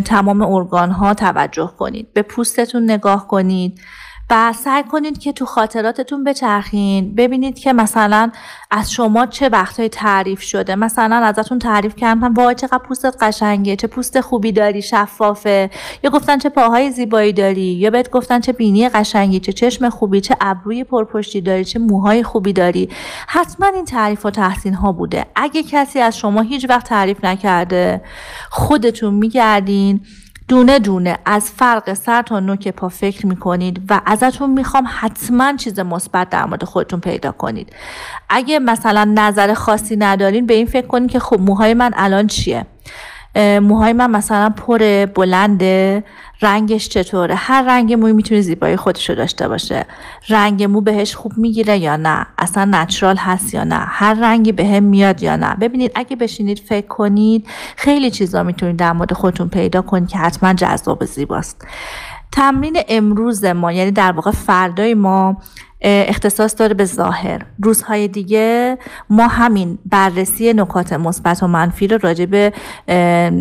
تمام 0.04 0.42
ارگان 0.42 0.90
ها 0.90 1.14
توجه 1.14 1.72
کنید. 1.78 2.12
به 2.12 2.22
پوستتون 2.22 2.90
نگاه 2.90 3.28
کنید. 3.28 3.80
و 4.32 4.52
سعی 4.52 4.82
کنید 4.82 5.18
که 5.18 5.32
تو 5.32 5.46
خاطراتتون 5.46 6.24
بچرخین. 6.24 7.14
ببینید 7.14 7.58
که 7.58 7.72
مثلا 7.72 8.30
از 8.70 8.92
شما 8.92 9.26
چه 9.26 9.48
وقتهایی 9.48 9.88
تعریف 9.88 10.42
شده. 10.42 10.74
مثلا 10.74 11.16
ازتون 11.16 11.58
تعریف 11.58 11.96
کردن 11.96 12.32
وای 12.32 12.54
چقدر 12.54 12.78
پوستت 12.78 13.16
قشنگه 13.20 13.76
چه 13.76 13.86
پوست 13.86 14.20
خوبی 14.20 14.52
داری 14.52 14.82
شفافه. 14.82 15.70
یا 16.02 16.10
گفتن 16.10 16.38
چه 16.38 16.48
پاهای 16.48 16.90
زیبایی 16.90 17.32
داری. 17.32 17.60
یا 17.62 17.90
بهت 17.90 18.10
گفتن 18.10 18.40
چه 18.40 18.52
بینی 18.52 18.88
قشنگی 18.88 19.40
چه 19.40 19.52
چشم 19.52 19.88
خوبی 19.88 20.20
چه 20.20 20.36
ابروی 20.40 20.84
پرپشتی 20.84 21.40
داری 21.40 21.64
چه 21.64 21.78
موهای 21.78 22.22
خوبی 22.22 22.52
داری. 22.52 22.88
حتما 23.28 23.66
این 23.66 23.84
تعریف 23.84 24.26
و 24.26 24.30
تحسین 24.30 24.74
ها 24.74 24.92
بوده. 24.92 25.26
اگه 25.36 25.62
کسی 25.62 26.00
از 26.00 26.18
شما 26.18 26.40
هیچ 26.40 26.66
وقت 26.68 26.86
تعریف 26.86 27.24
نکرده 27.24 28.02
خودتون 28.50 29.14
میگردین. 29.14 30.00
دونه 30.52 30.78
دونه 30.78 31.18
از 31.24 31.50
فرق 31.50 31.92
سر 31.94 32.22
تا 32.22 32.40
نوک 32.40 32.68
پا 32.68 32.88
فکر 32.88 33.26
می‌کنید 33.26 33.82
و 33.90 34.00
ازتون 34.06 34.50
می‌خوام 34.50 34.84
حتما 35.00 35.56
چیز 35.56 35.80
مثبت 35.80 36.30
در 36.30 36.46
مورد 36.46 36.64
خودتون 36.64 37.00
پیدا 37.00 37.32
کنید. 37.32 37.72
اگه 38.28 38.58
مثلا 38.58 39.04
نظر 39.14 39.54
خاصی 39.54 39.96
ندارین 39.96 40.46
به 40.46 40.54
این 40.54 40.66
فکر 40.66 40.86
کنید 40.86 41.10
که 41.10 41.18
خب 41.18 41.40
موهای 41.40 41.74
من 41.74 41.90
الان 41.96 42.26
چیه؟ 42.26 42.66
موهای 43.36 43.92
من 43.92 44.10
مثلا 44.10 44.50
پر 44.50 45.06
بلنده 45.06 46.04
رنگش 46.42 46.88
چطوره؟ 46.88 47.34
هر 47.34 47.62
رنگ 47.62 47.92
موی 47.92 48.12
می‌تونه 48.12 48.40
زیبایی 48.40 48.76
خودش 48.76 49.10
رو 49.10 49.16
داشته 49.16 49.48
باشه. 49.48 49.86
رنگ 50.28 50.64
مو 50.64 50.80
بهش 50.80 51.14
خوب 51.14 51.32
می‌گیره 51.36 51.78
یا 51.78 51.96
نه؟ 51.96 52.26
اصلا 52.38 52.64
نچرال 52.64 53.16
هست 53.16 53.54
یا 53.54 53.64
نه؟ 53.64 53.78
هر 53.78 54.14
رنگی 54.14 54.52
به 54.52 54.66
هم 54.66 54.82
میاد 54.82 55.22
یا 55.22 55.36
نه؟ 55.36 55.54
ببینید 55.54 55.92
اگه 55.94 56.16
بشینید 56.16 56.58
فکر 56.58 56.86
کنید 56.86 57.46
خیلی 57.76 58.10
چیزا 58.10 58.42
می‌تونید 58.42 58.76
در 58.76 58.92
مورد 58.92 59.12
خودتون 59.12 59.48
پیدا 59.48 59.82
کنید 59.82 60.08
که 60.08 60.18
حتما 60.18 60.52
جذاب 60.52 61.04
زیباست. 61.04 61.66
تمرین 62.32 62.78
امروز 62.88 63.44
ما 63.44 63.72
یعنی 63.72 63.90
در 63.90 64.12
واقع 64.12 64.30
فردای 64.30 64.94
ما 64.94 65.36
اختصاص 65.82 66.54
داره 66.58 66.74
به 66.74 66.84
ظاهر. 66.84 67.46
روزهای 67.62 68.08
دیگه 68.08 68.78
ما 69.10 69.26
همین 69.26 69.78
بررسی 69.86 70.52
نکات 70.52 70.92
مثبت 70.92 71.42
و 71.42 71.46
منفی 71.46 71.86
رو 71.86 71.98
راجع 72.02 72.26
به 72.26 72.52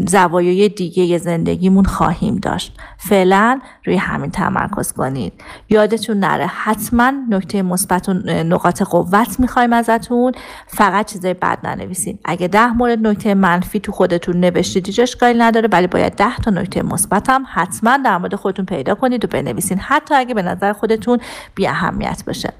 زوایای 0.08 0.70
دیگه 0.70 1.18
زندگیمون 1.18 1.86
خواهیم 1.86 2.36
داشت. 2.36 2.78
فعلا 2.98 3.60
روی 3.86 3.96
همین 3.96 4.32
تمرکز 4.32 4.94
کنید. 4.94 5.34
یادتون 5.70 6.20
نره 6.20 6.46
حتما 6.46 7.14
نکته 7.30 7.62
مثبت 7.62 8.10
و 8.10 8.14
نقاط 8.44 8.82
قوت 8.82 9.40
می‌خوایم 9.40 9.74
ازتون. 9.74 10.32
فقط 10.68 11.12
چیزای 11.12 11.34
بد 11.34 11.58
ننویسین 11.64 12.20
اگه 12.26 12.48
ده 12.48 12.68
مورد 12.74 13.08
نکته 13.08 13.34
منفی 13.34 13.80
تو 13.80 13.92
خودتون 13.92 14.40
نوشتید 14.40 14.88
هیچ 14.88 15.00
اشکالی 15.00 15.40
نداره 15.40 15.70
ولی 15.72 15.88
باید 15.88 16.16
ده 16.16 16.38
تا 16.38 16.52
نکته 16.52 16.82
مثبت 16.82 17.30
هم 17.30 17.46
حتما 17.54 17.98
در 17.98 18.18
مورد 18.18 18.36
خودتون 18.36 18.66
پیدا 18.66 18.96
کنید 18.96 19.26
و 19.26 19.28
بنویسین 19.28 19.80
حتی 19.80 20.16
اگه 20.16 20.34
به 20.34 20.42
نظر 20.42 20.74
خودتون 20.74 21.20
بی 21.56 21.68
اهمیت 21.68 22.24
باشه. 22.32 22.54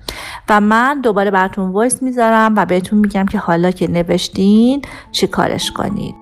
و 0.50 0.62
من 0.62 1.02
دوباره 1.02 1.32
براتون 1.32 1.70
وایس 1.70 2.04
می‌ذارم 2.04 2.56
و 2.56 2.66
بهتون 2.66 3.00
میگم 3.00 3.26
که 3.26 3.38
حالا 3.38 3.72
که 3.72 3.88
نوشتین 3.88 4.82
چی 5.12 5.28
کارش 5.28 5.72
کنید. 5.72 6.21